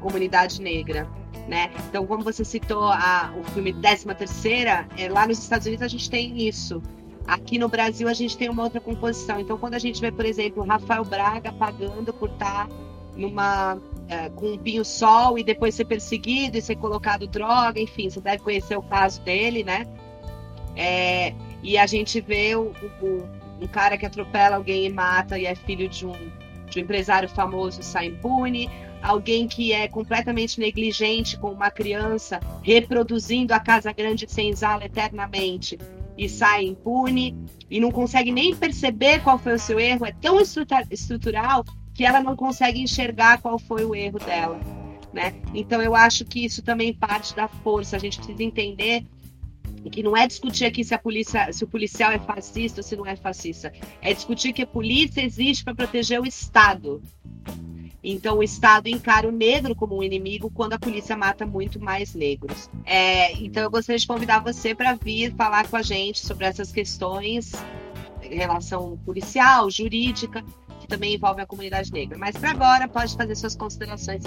[0.00, 1.06] comunidade negra
[1.46, 1.70] né?
[1.88, 5.88] Então, como você citou a, o filme 13 Terceira, é, lá nos Estados Unidos a
[5.88, 6.82] gente tem isso.
[7.26, 9.38] Aqui no Brasil a gente tem uma outra composição.
[9.38, 12.66] Então, quando a gente vê, por exemplo, Rafael Braga pagando por estar
[13.14, 13.78] numa
[14.08, 18.42] é, com um pinho-sol e depois ser perseguido e ser colocado droga, enfim, você deve
[18.42, 19.86] conhecer o caso dele, né?
[20.74, 21.32] É,
[21.62, 23.22] e a gente vê o, o,
[23.60, 26.30] um cara que atropela alguém e mata e é filho de um,
[26.68, 28.68] de um empresário famoso sai impune
[29.02, 35.78] alguém que é completamente negligente com uma criança, reproduzindo a casa grande sem senzala eternamente
[36.18, 37.36] e sai impune
[37.70, 42.20] e não consegue nem perceber qual foi o seu erro, é tão estrutural que ela
[42.20, 44.58] não consegue enxergar qual foi o erro dela.
[45.12, 45.34] Né?
[45.54, 47.96] Então eu acho que isso também parte da força.
[47.96, 49.04] A gente precisa entender
[49.90, 52.96] que não é discutir aqui se a polícia, se o policial é fascista ou se
[52.96, 53.72] não é fascista.
[54.00, 57.02] É discutir que a polícia existe para proteger o Estado.
[58.08, 62.14] Então, o Estado encara o negro como um inimigo quando a polícia mata muito mais
[62.14, 62.70] negros.
[62.84, 66.70] É, então, eu gostaria de convidar você para vir falar com a gente sobre essas
[66.70, 67.52] questões,
[68.20, 70.44] relação policial, jurídica,
[70.80, 72.16] que também envolve a comunidade negra.
[72.16, 74.22] Mas, para agora, pode fazer suas considerações.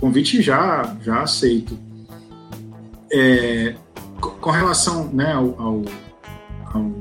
[0.00, 1.78] Convite já, já aceito.
[3.12, 3.76] É,
[4.20, 5.84] com relação né, ao, ao,
[6.72, 6.92] ao,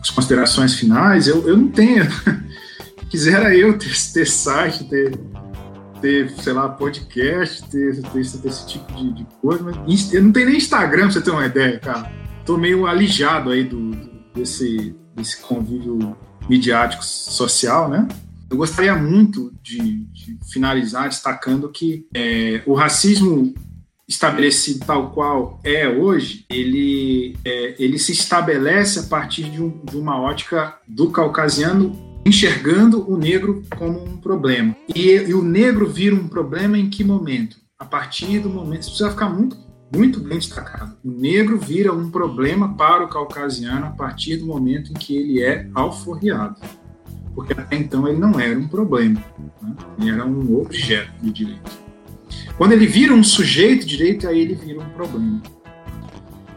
[0.00, 2.06] às considerações finais, eu, eu não tenho
[3.08, 5.18] quisera eu ter, ter site, ter,
[6.00, 10.32] ter, sei lá, podcast, ter, ter, ter esse tipo de, de, coisa, mas eu não
[10.32, 12.10] tenho nem Instagram, pra você ter uma ideia, cara.
[12.44, 13.90] Tô meio alijado aí do,
[14.34, 16.16] desse, desse convívio
[16.48, 18.06] midiático social, né?
[18.50, 23.54] Eu gostaria muito de, de finalizar destacando que é, o racismo
[24.08, 29.96] estabelecido tal qual é hoje, ele, é, ele se estabelece a partir de, um, de
[29.98, 31.92] uma ótica do caucasiano
[32.24, 34.74] enxergando o negro como um problema.
[34.94, 37.58] E, e, o negro vira um problema em que momento?
[37.78, 38.82] A partir do momento.
[38.82, 39.56] Isso precisa ficar muito,
[39.94, 40.96] muito bem destacado.
[41.04, 45.42] O negro vira um problema para o caucasiano a partir do momento em que ele
[45.42, 46.56] é alforriado.
[47.34, 49.22] Porque até então ele não era um problema,
[49.62, 49.76] né?
[50.00, 51.87] ele era um objeto de direito.
[52.56, 55.42] Quando ele vira um sujeito de direito, aí ele vira um problema.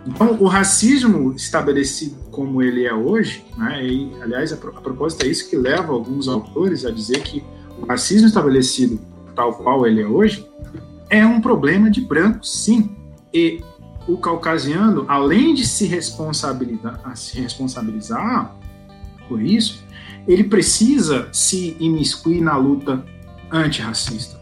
[0.06, 5.28] Então, o racismo estabelecido como ele é hoje, né, e, aliás, a, a propósito é
[5.28, 7.44] isso que leva alguns autores a dizer que
[7.80, 9.00] o racismo estabelecido
[9.36, 10.48] tal qual ele é hoje
[11.10, 12.96] é um problema de branco, sim.
[13.34, 13.62] E
[14.08, 18.56] o caucasiano, além de se responsabilizar, se responsabilizar
[19.28, 19.84] por isso,
[20.28, 23.04] ele precisa se imiscuir na luta
[23.52, 24.40] antirracista.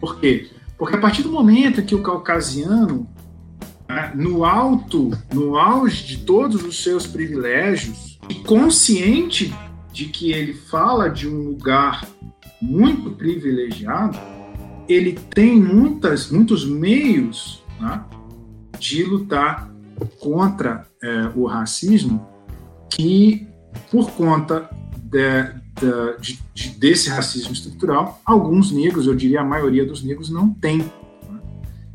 [0.00, 0.50] Por quê?
[0.78, 3.08] Porque a partir do momento que o caucasiano
[3.88, 9.54] né, no alto, no auge de todos os seus privilégios, e consciente
[9.92, 12.06] de que ele fala de um lugar
[12.60, 14.18] muito privilegiado,
[14.88, 18.02] ele tem muitas, muitos meios né,
[18.78, 19.70] de lutar
[20.18, 22.26] contra é, o racismo
[22.90, 23.46] que,
[23.90, 25.44] por conta de,
[26.20, 30.84] de, de, desse racismo estrutural, alguns negros, eu diria a maioria dos negros, não tem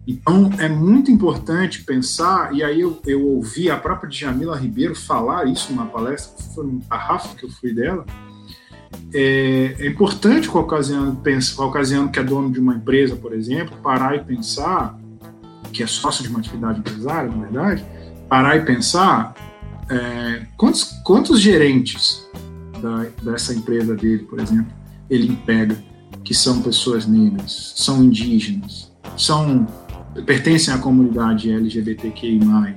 [0.10, 5.46] então, é muito importante pensar, e aí eu, eu ouvi a própria Djamila Ribeiro falar
[5.48, 8.04] isso numa palestra, foi um tarrafo que eu fui dela,
[9.14, 13.34] é, é importante o caucasiano, pensa, o caucasiano que é dono de uma empresa, por
[13.34, 14.98] exemplo, parar e pensar,
[15.72, 17.86] que é sócio de uma atividade empresária, na verdade,
[18.28, 19.36] parar e pensar
[19.92, 22.28] é, quantos, quantos gerentes
[22.82, 24.72] da, dessa empresa dele, por exemplo,
[25.10, 25.78] ele emprega
[26.24, 29.68] que são pessoas negras, são indígenas, são
[30.26, 32.40] pertencem à comunidade LGBTQI+.
[32.40, 32.76] Né?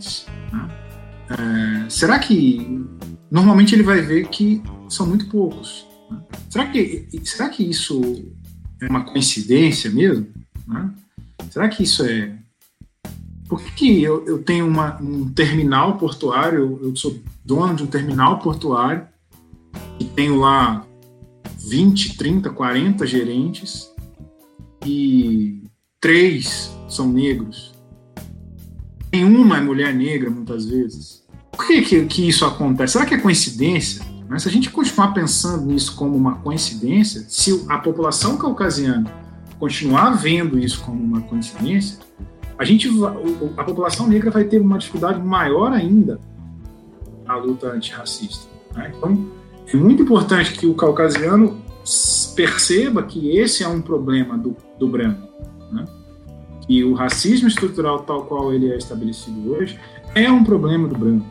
[1.30, 2.84] É, será que
[3.30, 5.86] normalmente ele vai ver que são muito poucos?
[6.10, 6.18] Né?
[6.48, 8.00] Será que será que isso
[8.80, 10.26] é uma coincidência mesmo?
[10.66, 10.90] Né?
[11.50, 12.36] Será que isso é
[13.48, 18.38] por que eu, eu tenho uma, um terminal portuário, eu sou dono de um terminal
[18.38, 19.06] portuário
[20.02, 20.84] e tenho lá
[21.68, 23.88] 20, 30, 40 gerentes
[24.84, 25.62] e
[26.00, 27.72] três são negros.
[29.12, 31.22] Nenhuma é mulher negra, muitas vezes.
[31.52, 32.94] Por que, que, que isso acontece?
[32.94, 34.04] Será que é coincidência?
[34.28, 39.12] Mas se a gente continuar pensando nisso como uma coincidência, se a população caucasiana
[39.60, 41.98] continuar vendo isso como uma coincidência,
[42.58, 42.88] a gente
[43.56, 46.18] a população negra vai ter uma dificuldade maior ainda
[47.24, 48.48] na luta antirracista.
[48.74, 48.92] Né?
[48.96, 49.41] Então,
[49.72, 51.60] é muito importante que o caucasiano
[52.36, 55.28] perceba que esse é um problema do, do branco.
[55.72, 55.84] Né?
[56.66, 59.78] Que o racismo estrutural, tal qual ele é estabelecido hoje,
[60.14, 61.26] é um problema do branco.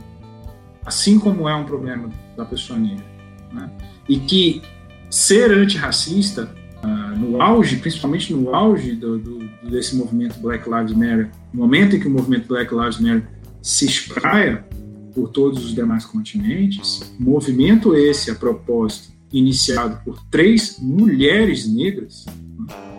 [0.83, 3.05] Assim como é um problema da pessoa negra.
[3.53, 3.69] Né?
[4.09, 4.61] E que
[5.09, 6.49] ser antirracista,
[6.83, 9.39] uh, no auge, principalmente no auge do, do,
[9.69, 13.27] desse movimento Black Lives Matter, no momento em que o movimento Black Lives Matter
[13.61, 14.65] se espraia
[15.13, 22.91] por todos os demais continentes, movimento esse, a propósito, iniciado por três mulheres negras, né?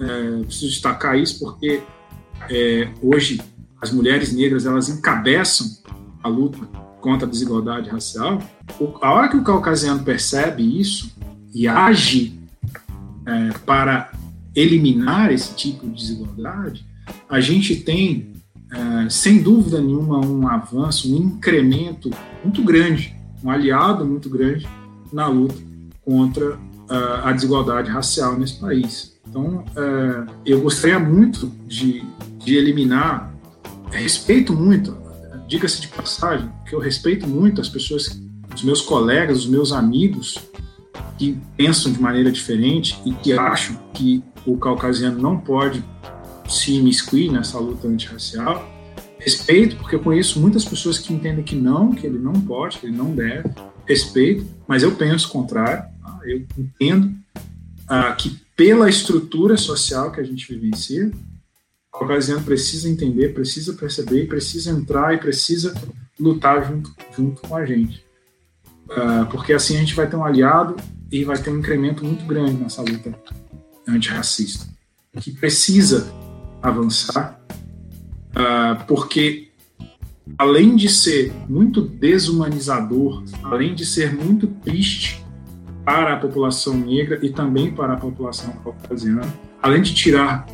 [0.00, 1.82] é, preciso destacar isso porque
[2.50, 3.40] é, hoje
[3.80, 5.66] as mulheres negras elas encabeçam
[6.22, 6.58] a luta
[7.00, 8.42] contra a desigualdade racial.
[9.00, 11.14] A hora que o caucasiano percebe isso
[11.54, 12.38] e age
[13.26, 14.12] é, para
[14.54, 16.84] eliminar esse tipo de desigualdade,
[17.28, 18.29] a gente tem
[18.72, 22.10] é, sem dúvida nenhuma, um avanço, um incremento
[22.42, 24.68] muito grande, um aliado muito grande
[25.12, 25.56] na luta
[26.04, 29.18] contra uh, a desigualdade racial nesse país.
[29.28, 32.04] Então, uh, eu gostaria muito de,
[32.38, 33.32] de eliminar,
[33.90, 34.96] respeito muito,
[35.48, 38.20] diga-se de passagem, que eu respeito muito as pessoas,
[38.54, 40.38] os meus colegas, os meus amigos
[41.18, 45.84] que pensam de maneira diferente e que acham que o caucasiano não pode
[46.50, 48.68] se imiscuir nessa luta antirracial.
[49.18, 52.86] Respeito, porque eu conheço muitas pessoas que entendem que não, que ele não pode, que
[52.86, 53.50] ele não deve.
[53.86, 55.84] Respeito, mas eu penso o contrário.
[56.02, 56.20] Tá?
[56.24, 57.14] Eu entendo
[57.86, 61.10] ah, que pela estrutura social que a gente vivencia,
[61.92, 65.74] o caucasiano precisa entender, precisa perceber, precisa entrar e precisa
[66.18, 68.04] lutar junto, junto com a gente.
[68.90, 70.76] Ah, porque assim a gente vai ter um aliado
[71.10, 73.14] e vai ter um incremento muito grande nessa luta
[73.86, 74.66] antirracista,
[75.20, 76.10] que precisa
[76.62, 77.40] avançar,
[78.30, 79.48] uh, porque
[80.38, 85.24] além de ser muito desumanizador, além de ser muito triste
[85.84, 89.26] para a população negra e também para a população caucasiana,
[89.62, 90.46] além de tirar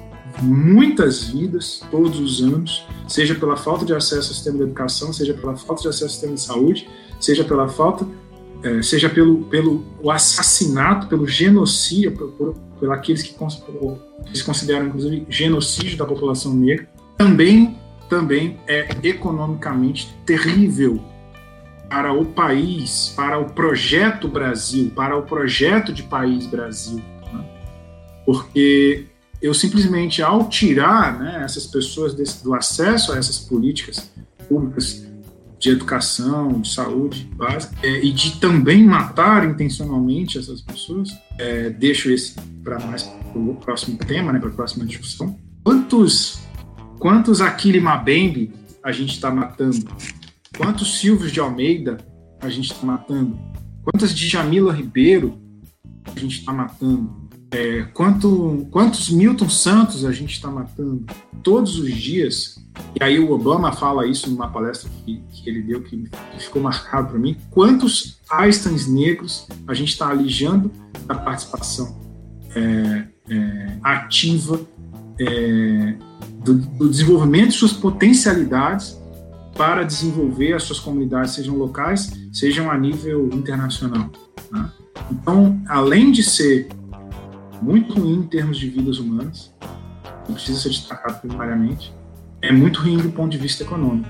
[0.43, 5.35] muitas vidas todos os anos, seja pela falta de acesso ao sistema de educação, seja
[5.35, 6.89] pela falta de acesso ao sistema de saúde,
[7.21, 8.07] seja pela falta,
[8.67, 13.37] é, seja pelo, pelo o assassinato, pelo genocídio, por, por, por aqueles que
[14.27, 21.03] eles consideram inclusive genocídio da população negra, também também é economicamente terrível
[21.89, 27.03] para o país, para o projeto Brasil, para o projeto de país Brasil,
[27.33, 27.45] né?
[28.25, 29.07] porque
[29.41, 34.11] eu simplesmente ao tirar né, essas pessoas desse, do acesso a essas políticas
[34.49, 35.06] públicas
[35.59, 42.11] de educação, de saúde básica, é, e de também matar intencionalmente essas pessoas, é, deixo
[42.11, 45.39] esse para mais para o próximo tema, né, para a próxima discussão.
[45.65, 46.41] Quantos,
[46.99, 48.53] quantos Aquile Mabembe
[48.83, 49.89] a gente está matando?
[50.57, 51.99] Quantos Silvios de Almeida
[52.41, 53.39] a gente está matando?
[53.83, 55.39] Quantas Djamila Ribeiro
[56.05, 57.26] a gente está matando?
[57.57, 61.07] É, quanto, quantos Milton Santos a gente está matando
[61.43, 62.63] todos os dias?
[63.01, 66.61] E aí o Obama fala isso numa palestra que, que ele deu que, que ficou
[66.61, 67.35] marcado para mim.
[67.51, 70.71] Quantos Einsteins negros a gente está alijando
[71.07, 71.99] da participação
[72.55, 74.61] é, é, ativa
[75.19, 75.95] é,
[76.45, 79.01] do, do, desenvolvimento de suas potencialidades
[79.57, 84.11] para desenvolver as suas comunidades, sejam locais, sejam a nível internacional.
[84.53, 84.71] Né?
[85.11, 86.69] Então, além de ser
[87.63, 89.55] muito ruim em termos de vidas humanas,
[90.25, 91.93] que precisa ser destacado primariamente,
[92.43, 94.09] é muito ruim do ponto de vista econômico.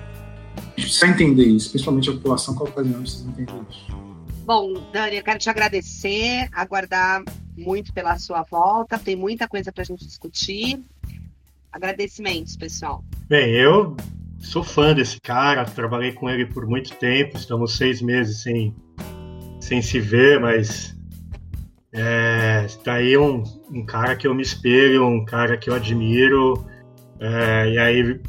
[0.56, 3.86] A gente precisa entender isso, principalmente a população caucasiana precisa entender isso.
[4.44, 7.22] Bom, Dani, eu quero te agradecer, aguardar
[7.56, 10.82] muito pela sua volta, tem muita coisa para a gente discutir.
[11.72, 13.04] Agradecimentos, pessoal.
[13.28, 13.96] Bem, eu
[14.38, 18.74] sou fã desse cara, trabalhei com ele por muito tempo, estamos seis meses sem,
[19.60, 20.95] sem se ver, mas
[21.92, 26.66] é, tá aí um, um cara que eu me espelho, um cara que eu admiro,
[27.20, 28.20] é, e aí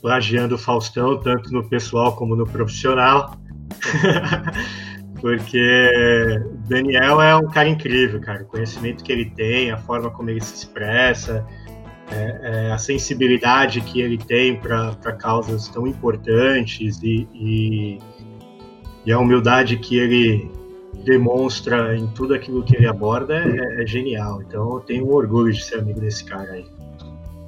[0.00, 3.34] plagiando o Faustão, tanto no pessoal como no profissional.
[5.20, 6.38] Porque
[6.68, 8.42] Daniel é um cara incrível, cara.
[8.42, 11.46] O conhecimento que ele tem, a forma como ele se expressa,
[12.10, 17.98] é, é, a sensibilidade que ele tem para causas tão importantes e, e,
[19.06, 20.50] e, a humildade que ele
[21.04, 24.42] demonstra em tudo aquilo que ele aborda é, é genial.
[24.42, 26.66] Então eu tenho orgulho de ser amigo desse cara aí.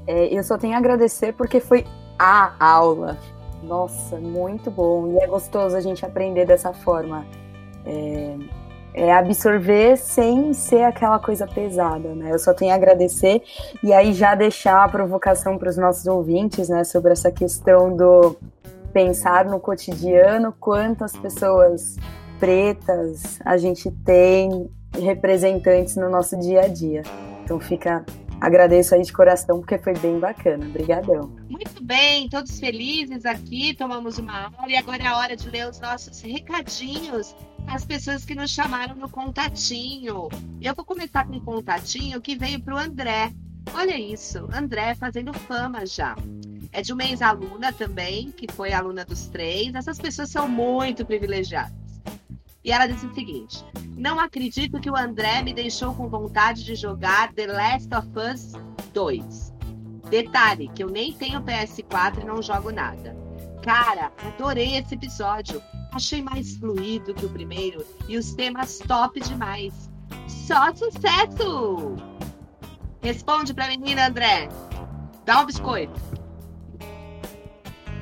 [0.07, 1.85] É, eu só tenho a agradecer porque foi
[2.19, 3.19] a aula.
[3.63, 5.13] Nossa, muito bom.
[5.13, 7.27] E é gostoso a gente aprender dessa forma.
[7.85, 8.37] É,
[8.95, 12.33] é absorver sem ser aquela coisa pesada, né?
[12.33, 13.43] Eu só tenho a agradecer
[13.83, 18.37] e aí já deixar a provocação para os nossos ouvintes, né, sobre essa questão do
[18.95, 21.97] pensar no cotidiano, quantas pessoas
[22.39, 27.03] pretas a gente tem representantes no nosso dia a dia.
[27.45, 28.05] Então fica
[28.41, 30.67] agradeço aí de coração porque foi bem bacana.
[30.67, 31.31] Obrigadão.
[31.49, 35.69] Muito bem, todos felizes aqui, tomamos uma aula e agora é a hora de ler
[35.69, 37.35] os nossos recadinhos
[37.67, 40.29] as pessoas que nos chamaram no contatinho.
[40.61, 43.33] Eu vou começar com um contatinho que veio para o André.
[43.75, 46.17] Olha isso, André fazendo fama já.
[46.73, 49.75] É de uma ex-aluna também, que foi aluna dos três.
[49.75, 51.86] Essas pessoas são muito privilegiadas.
[52.67, 53.65] E ela disse o seguinte:
[53.97, 58.53] Não acredito que o André me deixou com vontade de jogar The Last of Us
[58.93, 59.55] 2.
[60.11, 63.17] Detalhe, que eu nem tenho PS4 e não jogo nada.
[63.63, 65.63] Cara, adorei esse episódio.
[65.93, 69.89] Achei mais fluido que o primeiro e os temas top demais.
[70.27, 71.95] Só sucesso!
[73.01, 74.49] Responde pra menina, André.
[75.25, 76.01] Dá um biscoito.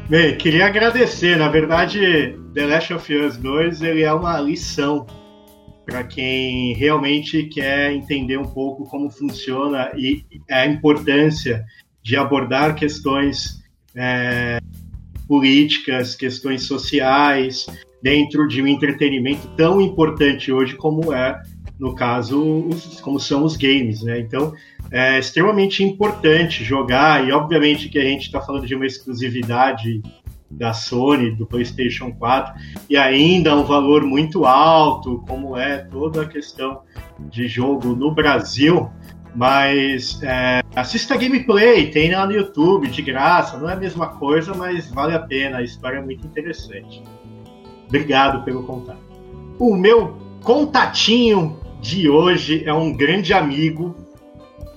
[0.09, 1.39] Bem, queria agradecer.
[1.39, 5.07] Na verdade, The Last of Us 2 ele é uma lição
[5.87, 11.65] para quem realmente quer entender um pouco como funciona e a importância
[12.03, 13.63] de abordar questões
[13.95, 14.61] é,
[15.27, 17.67] políticas, questões sociais,
[18.03, 21.43] dentro de um entretenimento tão importante hoje como é,
[21.79, 24.21] no caso, os, como são os games, né?
[24.21, 24.53] Então,
[24.91, 30.01] é extremamente importante jogar, e obviamente que a gente está falando de uma exclusividade
[30.51, 32.55] da Sony, do PlayStation 4,
[32.89, 36.83] e ainda um valor muito alto, como é toda a questão
[37.19, 38.89] de jogo no Brasil,
[39.35, 44.55] mas é, assista gameplay, tem lá no YouTube, de graça, não é a mesma coisa,
[44.55, 47.03] mas vale a pena, a história é muito interessante.
[47.89, 49.03] Obrigado pelo contato.
[49.59, 53.95] O meu contatinho de hoje é um grande amigo,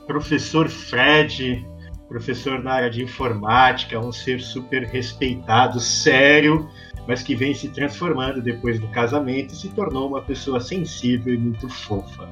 [0.05, 1.65] professor Fred,
[2.09, 6.69] professor na área de informática, um ser super respeitado, sério,
[7.07, 11.37] mas que vem se transformando depois do casamento e se tornou uma pessoa sensível e
[11.37, 12.27] muito fofa.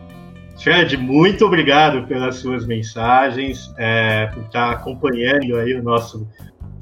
[0.61, 6.27] Fred, muito obrigado pelas suas mensagens, é, por estar acompanhando aí o nosso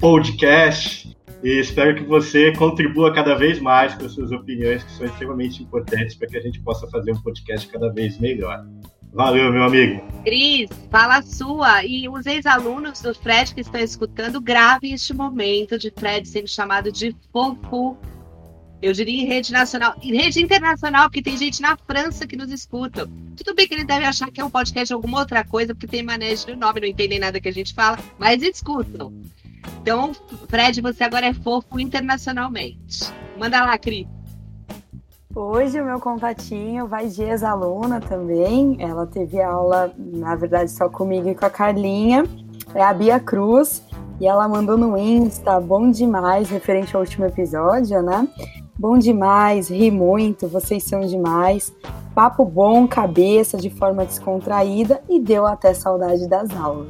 [0.00, 5.06] podcast e espero que você contribua cada vez mais com as suas opiniões, que são
[5.06, 8.66] extremamente importantes para que a gente possa fazer um podcast cada vez melhor.
[9.12, 10.02] Valeu, meu amigo.
[10.24, 11.84] Cris, fala sua.
[11.84, 16.90] E os ex-alunos do Fred que estão escutando, gravem este momento de Fred sendo chamado
[16.90, 17.96] de fofo
[18.84, 22.50] eu diria em rede nacional, em rede internacional, porque tem gente na França que nos
[22.50, 23.08] escuta.
[23.34, 25.86] Tudo bem que ele deve achar que é um podcast de alguma outra coisa, porque
[25.86, 29.10] tem manejo no nome, não entendem nada que a gente fala, mas escutam.
[29.80, 30.12] Então,
[30.48, 33.12] Fred, você agora é fofo internacionalmente.
[33.38, 34.06] Manda lá, Cris.
[35.34, 38.76] Hoje o meu contatinho vai de ex-aluna também.
[38.78, 42.24] Ela teve aula, na verdade, só comigo e com a Carlinha.
[42.74, 43.82] É a Bia Cruz.
[44.20, 48.28] E ela mandou no Insta, bom demais, referente ao último episódio, né?
[48.78, 51.72] Bom demais, ri muito, vocês são demais.
[52.14, 56.88] Papo bom, cabeça, de forma descontraída e deu até saudade das aulas.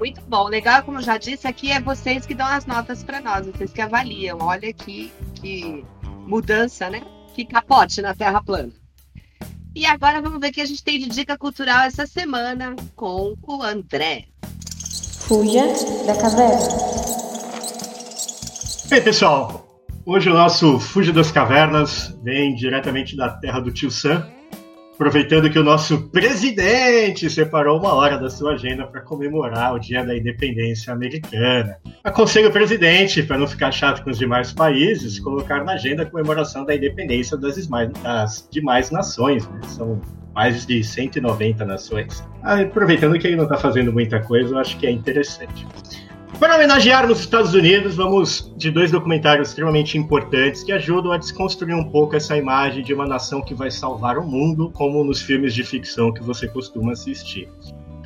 [0.00, 3.20] Muito bom, legal, como eu já disse, aqui é vocês que dão as notas para
[3.20, 4.38] nós, vocês que avaliam.
[4.40, 5.84] Olha que, que
[6.26, 7.02] mudança, né?
[7.34, 8.72] Que capote na Terra plana.
[9.76, 13.36] E agora vamos ver o que a gente tem de dica cultural essa semana com
[13.42, 14.24] o André.
[15.18, 15.66] Fuja
[16.06, 16.66] da caverna.
[18.90, 19.70] Ei, pessoal,
[20.06, 24.26] Hoje o nosso Fuja das Cavernas vem diretamente da terra do tio Sam,
[25.00, 30.04] aproveitando que o nosso presidente separou uma hora da sua agenda para comemorar o Dia
[30.04, 31.78] da Independência Americana.
[32.04, 36.06] Aconselho o presidente, para não ficar chato com os demais países, colocar na agenda a
[36.06, 39.48] comemoração da independência das demais, das demais nações.
[39.48, 39.60] Né?
[39.68, 40.02] São
[40.34, 42.22] mais de 190 nações.
[42.42, 45.66] Aproveitando que ele não está fazendo muita coisa, eu acho que é interessante.
[46.40, 51.74] Para homenagear nos Estados Unidos, vamos de dois documentários extremamente importantes que ajudam a desconstruir
[51.74, 55.52] um pouco essa imagem de uma nação que vai salvar o mundo, como nos filmes
[55.52, 57.46] de ficção que você costuma assistir.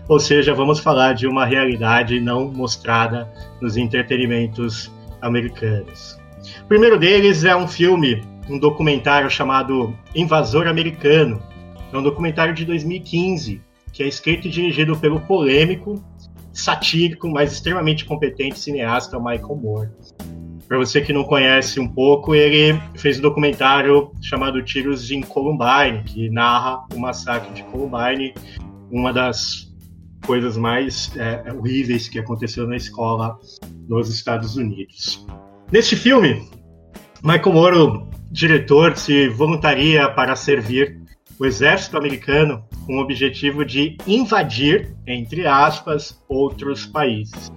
[0.09, 4.91] Ou seja, vamos falar de uma realidade não mostrada nos entretenimentos
[5.23, 6.19] americanos.
[6.65, 8.21] O primeiro deles é um filme,
[8.51, 11.41] um documentário chamado Invasor Americano.
[11.93, 13.63] É um documentário de 2015
[13.93, 16.03] que é escrito e dirigido pelo polêmico
[16.55, 19.91] satírico, mas extremamente competente cineasta Michael Moore.
[20.67, 26.03] Para você que não conhece um pouco, ele fez um documentário chamado Tiros em Columbine,
[26.05, 28.33] que narra o massacre de Columbine,
[28.91, 29.71] uma das
[30.25, 33.39] coisas mais é, horríveis que aconteceu na escola
[33.87, 35.27] nos Estados Unidos.
[35.71, 36.49] Neste filme,
[37.23, 41.04] Michael Moore, diretor, se voluntaria para servir
[41.39, 47.53] o exército americano com o objetivo de invadir, entre aspas, outros países.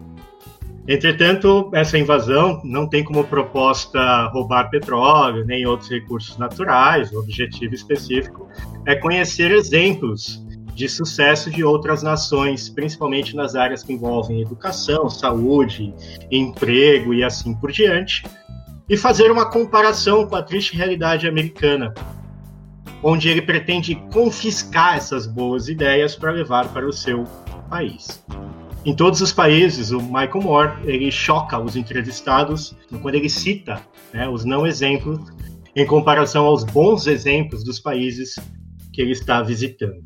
[0.87, 7.11] Entretanto, essa invasão não tem como proposta roubar petróleo nem outros recursos naturais.
[7.11, 8.47] O objetivo específico
[8.85, 10.41] é conhecer exemplos
[10.73, 15.93] de sucesso de outras nações, principalmente nas áreas que envolvem educação, saúde,
[16.31, 18.23] emprego e assim por diante,
[18.87, 21.93] e fazer uma comparação com a triste realidade americana,
[23.03, 27.23] onde ele pretende confiscar essas boas ideias para levar para o seu
[27.69, 28.23] país.
[28.85, 33.81] Em todos os países, o Michael Moore ele choca os entrevistados quando ele cita
[34.13, 35.19] né, os não exemplos
[35.75, 38.35] em comparação aos bons exemplos dos países
[38.93, 40.01] que ele está visitando.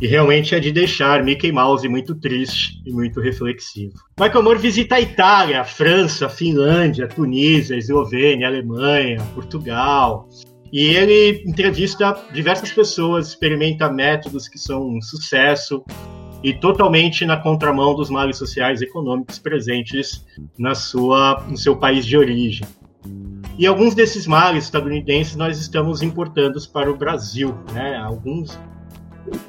[0.00, 3.94] E realmente é de deixar Mickey Mouse muito triste e muito reflexivo.
[4.18, 9.22] Michael Moore visita a Itália, a França, a Finlândia, a Tunísia, a Eslovênia, a Alemanha,
[9.34, 10.28] Portugal.
[10.76, 15.82] E ele entrevista diversas pessoas, experimenta métodos que são um sucesso
[16.44, 20.22] e totalmente na contramão dos males sociais e econômicos presentes
[20.58, 22.68] na sua, no seu país de origem.
[23.58, 27.96] E alguns desses males estadunidenses nós estamos importando para o Brasil, né?
[27.96, 28.60] Alguns,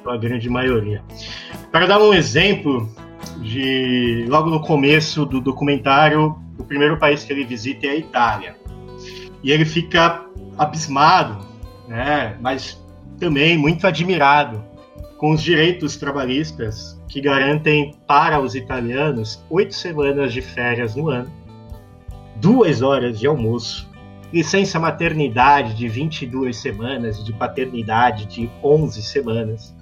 [0.06, 1.04] a grande maioria.
[1.74, 2.90] Para dar um exemplo
[3.41, 8.56] de logo no começo do documentário, o primeiro país que ele visita é a Itália.
[9.44, 10.26] E ele fica
[10.57, 11.45] abismado,
[11.88, 12.38] né?
[12.41, 12.81] Mas
[13.19, 14.63] também muito admirado
[15.17, 21.31] com os direitos trabalhistas que garantem para os italianos oito semanas de férias no ano,
[22.35, 23.89] duas horas de almoço,
[24.31, 29.75] licença maternidade de 22 semanas e de paternidade de 11 semanas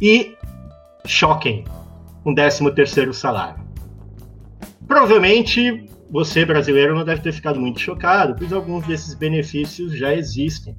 [0.00, 0.34] e
[1.04, 1.64] choquem
[2.24, 3.64] um 13 terceiro salário.
[4.88, 10.76] Provavelmente você brasileiro não deve ter ficado muito chocado, pois alguns desses benefícios já existem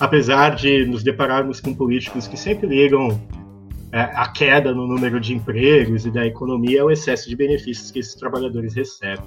[0.00, 3.20] apesar de nos depararmos com políticos que sempre ligam
[3.92, 7.98] é, a queda no número de empregos e da economia ao excesso de benefícios que
[7.98, 9.24] esses trabalhadores recebem.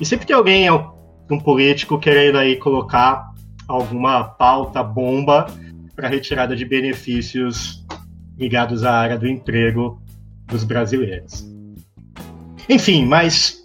[0.00, 3.32] E sempre tem alguém, um político, querendo aí colocar
[3.68, 5.46] alguma pauta bomba
[5.94, 7.86] para retirada de benefícios
[8.36, 10.02] ligados à área do emprego
[10.46, 11.46] dos brasileiros.
[12.68, 13.62] Enfim, mas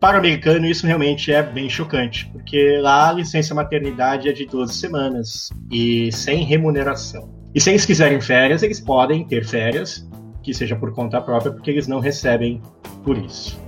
[0.00, 4.46] para o americano, isso realmente é bem chocante, porque lá a licença maternidade é de
[4.46, 7.28] 12 semanas e sem remuneração.
[7.54, 10.08] E se eles quiserem férias, eles podem ter férias,
[10.42, 12.62] que seja por conta própria, porque eles não recebem
[13.04, 13.60] por isso.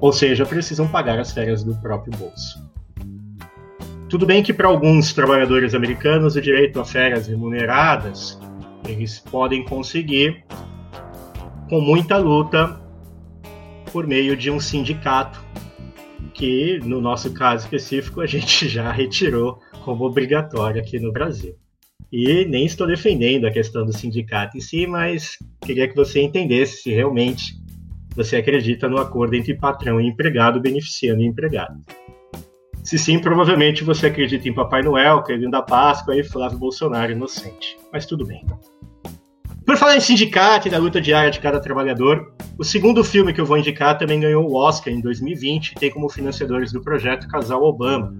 [0.00, 2.68] Ou seja, precisam pagar as férias do próprio bolso.
[4.08, 8.40] Tudo bem que para alguns trabalhadores americanos o direito a férias remuneradas
[8.88, 10.44] eles podem conseguir
[11.68, 12.80] com muita luta
[13.92, 15.42] por meio de um sindicato
[16.34, 21.54] que, no nosso caso específico, a gente já retirou como obrigatório aqui no Brasil.
[22.12, 26.82] E nem estou defendendo a questão do sindicato em si, mas queria que você entendesse
[26.82, 27.54] se realmente
[28.16, 31.80] você acredita no acordo entre patrão e empregado beneficiando o empregado.
[32.82, 37.76] Se sim, provavelmente você acredita em Papai Noel, Coelhinho da Páscoa e Flávio Bolsonaro inocente.
[37.92, 38.44] Mas tudo bem.
[39.64, 43.40] Por falar em sindicato e da luta diária de cada trabalhador, o segundo filme que
[43.40, 47.28] eu vou indicar também ganhou o Oscar em 2020 e tem como financiadores do projeto
[47.28, 48.14] Casal Obama.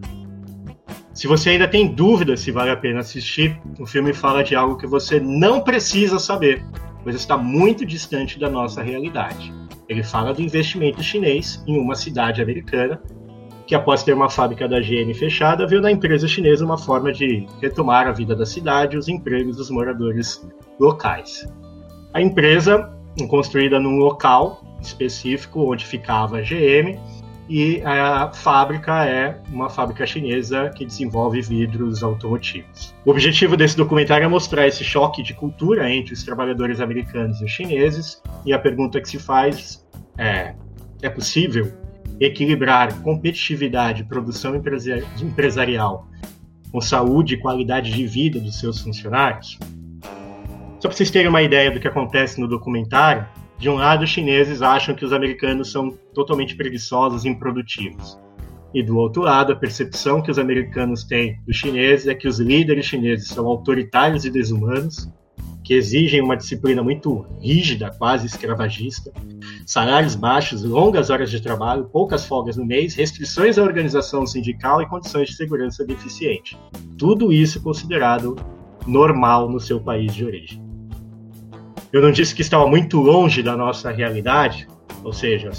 [1.12, 4.76] Se você ainda tem dúvida se vale a pena assistir, o filme fala de algo
[4.76, 6.64] que você não precisa saber,
[7.02, 9.52] pois está muito distante da nossa realidade.
[9.88, 13.02] Ele fala do investimento chinês em uma cidade americana
[13.70, 17.47] que, após ter uma fábrica da GM fechada, viu na empresa chinesa uma forma de
[17.62, 20.44] retomar a vida da cidade e os empregos dos moradores
[20.80, 21.48] locais.
[22.12, 22.92] A empresa,
[23.28, 26.98] construída num local específico onde ficava a GM,
[27.48, 32.92] e a fábrica é uma fábrica chinesa que desenvolve vidros automotivos.
[33.06, 37.47] O objetivo desse documentário é mostrar esse choque de cultura entre os trabalhadores americanos e
[37.47, 39.86] chineses, e a pergunta que se faz
[40.18, 40.56] é:
[41.01, 41.72] é possível
[42.20, 46.06] equilibrar competitividade produção empresarial
[46.70, 49.59] com saúde e qualidade de vida dos seus funcionários?
[50.78, 53.26] Só para vocês terem uma ideia do que acontece no documentário,
[53.59, 58.18] de um lado, os chineses acham que os americanos são totalmente preguiçosos e improdutivos.
[58.72, 62.38] E do outro lado, a percepção que os americanos têm dos chineses é que os
[62.38, 65.10] líderes chineses são autoritários e desumanos,
[65.62, 69.12] que exigem uma disciplina muito rígida, quase escravagista,
[69.66, 74.88] salários baixos, longas horas de trabalho, poucas folgas no mês, restrições à organização sindical e
[74.88, 76.58] condições de segurança deficiente.
[76.96, 78.36] Tudo isso considerado
[78.86, 80.62] normal no seu país de origem.
[81.92, 84.66] Eu não disse que estava muito longe da nossa realidade,
[85.02, 85.50] ou seja,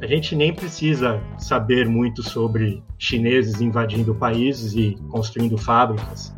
[0.00, 6.34] a gente nem precisa saber muito sobre chineses invadindo países e construindo fábricas.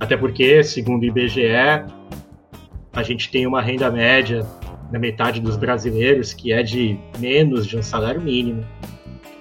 [0.00, 1.84] Até porque, segundo o IBGE,
[2.92, 4.46] a gente tem uma renda média
[4.90, 8.64] na metade dos brasileiros que é de menos de um salário mínimo,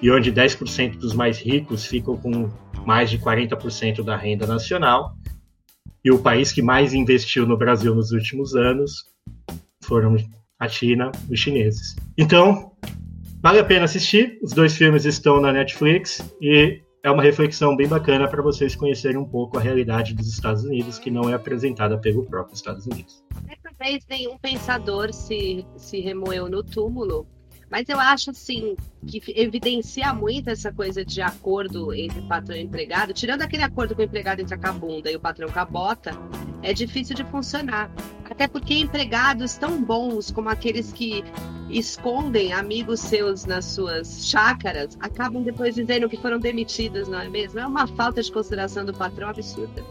[0.01, 2.49] e onde 10% dos mais ricos ficam com
[2.85, 5.15] mais de 40% da renda nacional.
[6.03, 9.05] E o país que mais investiu no Brasil nos últimos anos
[9.83, 10.15] foram
[10.59, 11.95] a China, os chineses.
[12.17, 12.71] Então,
[13.41, 14.39] vale a pena assistir.
[14.41, 19.17] Os dois filmes estão na Netflix e é uma reflexão bem bacana para vocês conhecerem
[19.17, 23.23] um pouco a realidade dos Estados Unidos, que não é apresentada pelo próprio Estados Unidos.
[23.43, 27.25] Dessa vez, nenhum pensador se, se remoeu no túmulo,
[27.71, 28.75] mas eu acho assim
[29.07, 33.13] que evidencia muito essa coisa de acordo entre patrão e empregado.
[33.13, 36.11] Tirando aquele acordo com o empregado entre a bunda e o patrão com a bota,
[36.61, 37.89] é difícil de funcionar.
[38.29, 41.23] Até porque empregados tão bons como aqueles que
[41.69, 47.57] escondem amigos seus nas suas chácaras acabam depois dizendo que foram demitidos, não é mesmo?
[47.57, 49.81] É uma falta de consideração do patrão absurda.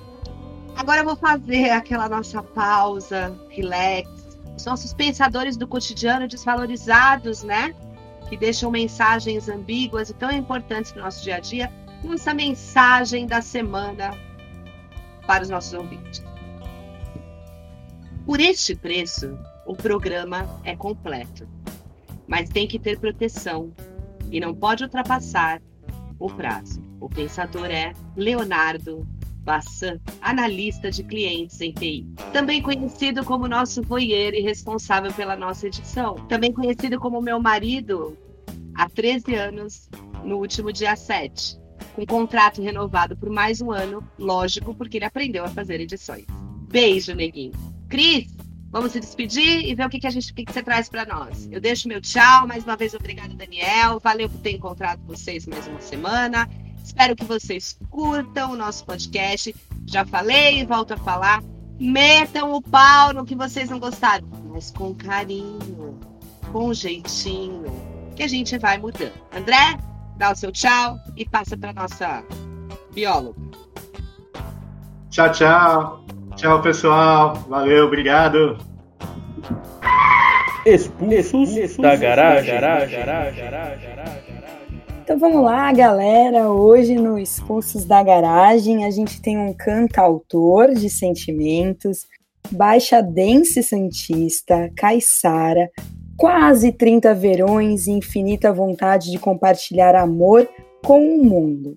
[0.76, 4.19] Agora eu vou fazer aquela nossa pausa, relax.
[4.56, 7.74] Os nossos pensadores do cotidiano desvalorizados, né?
[8.28, 11.72] Que deixam mensagens ambíguas e tão importantes para o nosso dia a dia.
[12.12, 14.16] Essa mensagem da semana
[15.26, 16.22] para os nossos ouvintes.
[18.24, 21.48] Por este preço, o programa é completo,
[22.26, 23.72] mas tem que ter proteção
[24.30, 25.60] e não pode ultrapassar
[26.18, 26.80] o prazo.
[27.00, 29.06] O pensador é Leonardo
[29.40, 32.06] Bassan, analista de clientes em TI.
[32.32, 36.14] Também conhecido como nosso voyeur e responsável pela nossa edição.
[36.28, 38.16] Também conhecido como meu marido
[38.74, 39.88] há 13 anos,
[40.24, 41.58] no último dia 7.
[41.94, 46.24] Com contrato renovado por mais um ano, lógico, porque ele aprendeu a fazer edições.
[46.70, 47.52] Beijo, neguinho.
[47.88, 48.28] Cris,
[48.70, 50.88] vamos se despedir e ver o que, que a gente, o que, que você traz
[50.88, 51.48] para nós.
[51.50, 53.98] Eu deixo meu tchau, mais uma vez obrigado, Daniel.
[53.98, 56.48] Valeu por ter encontrado vocês mais uma semana.
[56.90, 59.54] Espero que vocês curtam o nosso podcast.
[59.86, 61.40] Já falei e volto a falar.
[61.78, 66.00] Metam o pau no que vocês não gostaram, mas com carinho,
[66.50, 67.64] com jeitinho,
[68.16, 69.12] que a gente vai mudando.
[69.32, 69.78] André,
[70.16, 72.24] dá o seu tchau e passa para nossa
[72.92, 73.40] bióloga.
[75.10, 76.04] Tchau, tchau.
[76.34, 77.34] Tchau, pessoal.
[77.48, 78.58] Valeu, obrigado.
[80.66, 82.58] Expulsos, da garagem.
[85.10, 86.52] Então vamos lá, galera.
[86.52, 92.06] Hoje no Expulsos da Garagem a gente tem um cantautor de sentimentos,
[92.48, 95.68] baixadense santista, caiçara,
[96.16, 100.48] quase 30 verões e infinita vontade de compartilhar amor
[100.84, 101.76] com o mundo.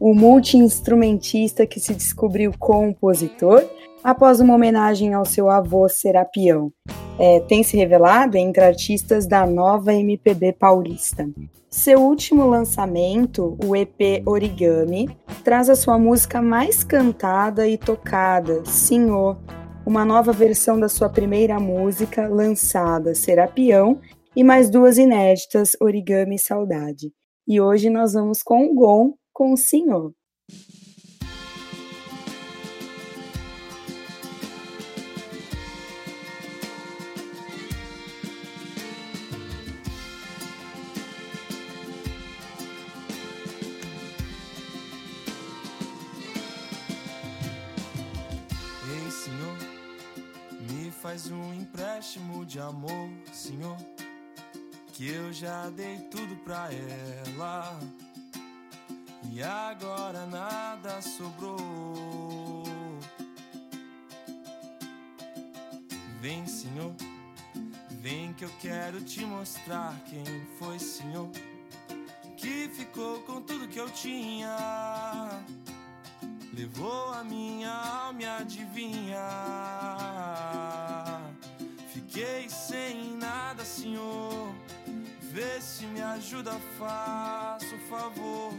[0.00, 3.62] O multi-instrumentista que se descobriu compositor
[4.02, 6.72] após uma homenagem ao seu avô Serapião.
[7.18, 11.28] É, tem se revelado entre artistas da nova MPB paulista.
[11.68, 15.08] Seu último lançamento, o EP Origami,
[15.44, 19.38] traz a sua música mais cantada e tocada, Senhor,
[19.86, 24.00] uma nova versão da sua primeira música lançada, Serapião,
[24.34, 27.12] e mais duas inéditas, Origami e Saudade.
[27.46, 30.12] E hoje nós vamos com o Gon com o Senhor.
[51.10, 53.76] Faz um empréstimo de amor, Senhor.
[54.92, 57.80] Que eu já dei tudo pra ela.
[59.32, 62.62] E agora nada sobrou.
[66.20, 66.94] Vem, Senhor.
[67.90, 70.24] Vem que eu quero te mostrar quem
[70.60, 71.28] foi, Senhor.
[72.36, 74.56] Que ficou com tudo que eu tinha
[76.60, 79.26] levou a minha alma e adivinha.
[81.90, 84.54] Fiquei sem nada, Senhor.
[85.32, 88.52] Vê se me ajuda, faça o favor.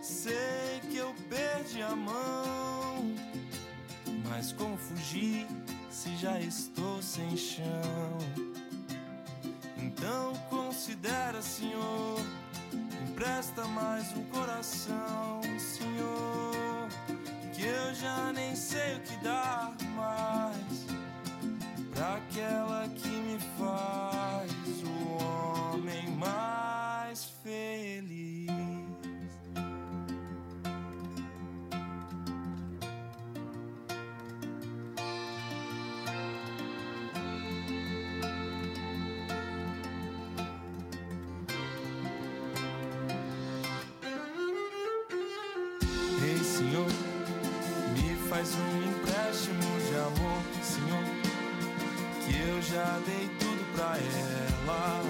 [0.00, 3.14] Sei que eu perdi a mão,
[4.28, 5.48] mas como fugir
[5.90, 8.18] se já estou sem chão?
[9.76, 12.20] Então considera, Senhor,
[13.02, 16.59] empresta mais um coração, Senhor
[17.60, 20.86] que eu já nem sei o que dar mais
[21.92, 24.50] pra aquela que me faz
[24.82, 28.09] o homem mais feliz.
[48.40, 51.04] mais um empréstimo de amor, senhor.
[52.24, 55.02] Que eu já dei tudo pra ela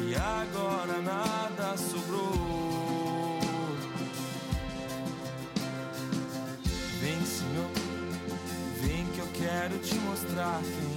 [0.00, 3.38] e agora nada sobrou.
[6.98, 7.70] Vem, senhor,
[8.80, 10.91] vem que eu quero te mostrar quem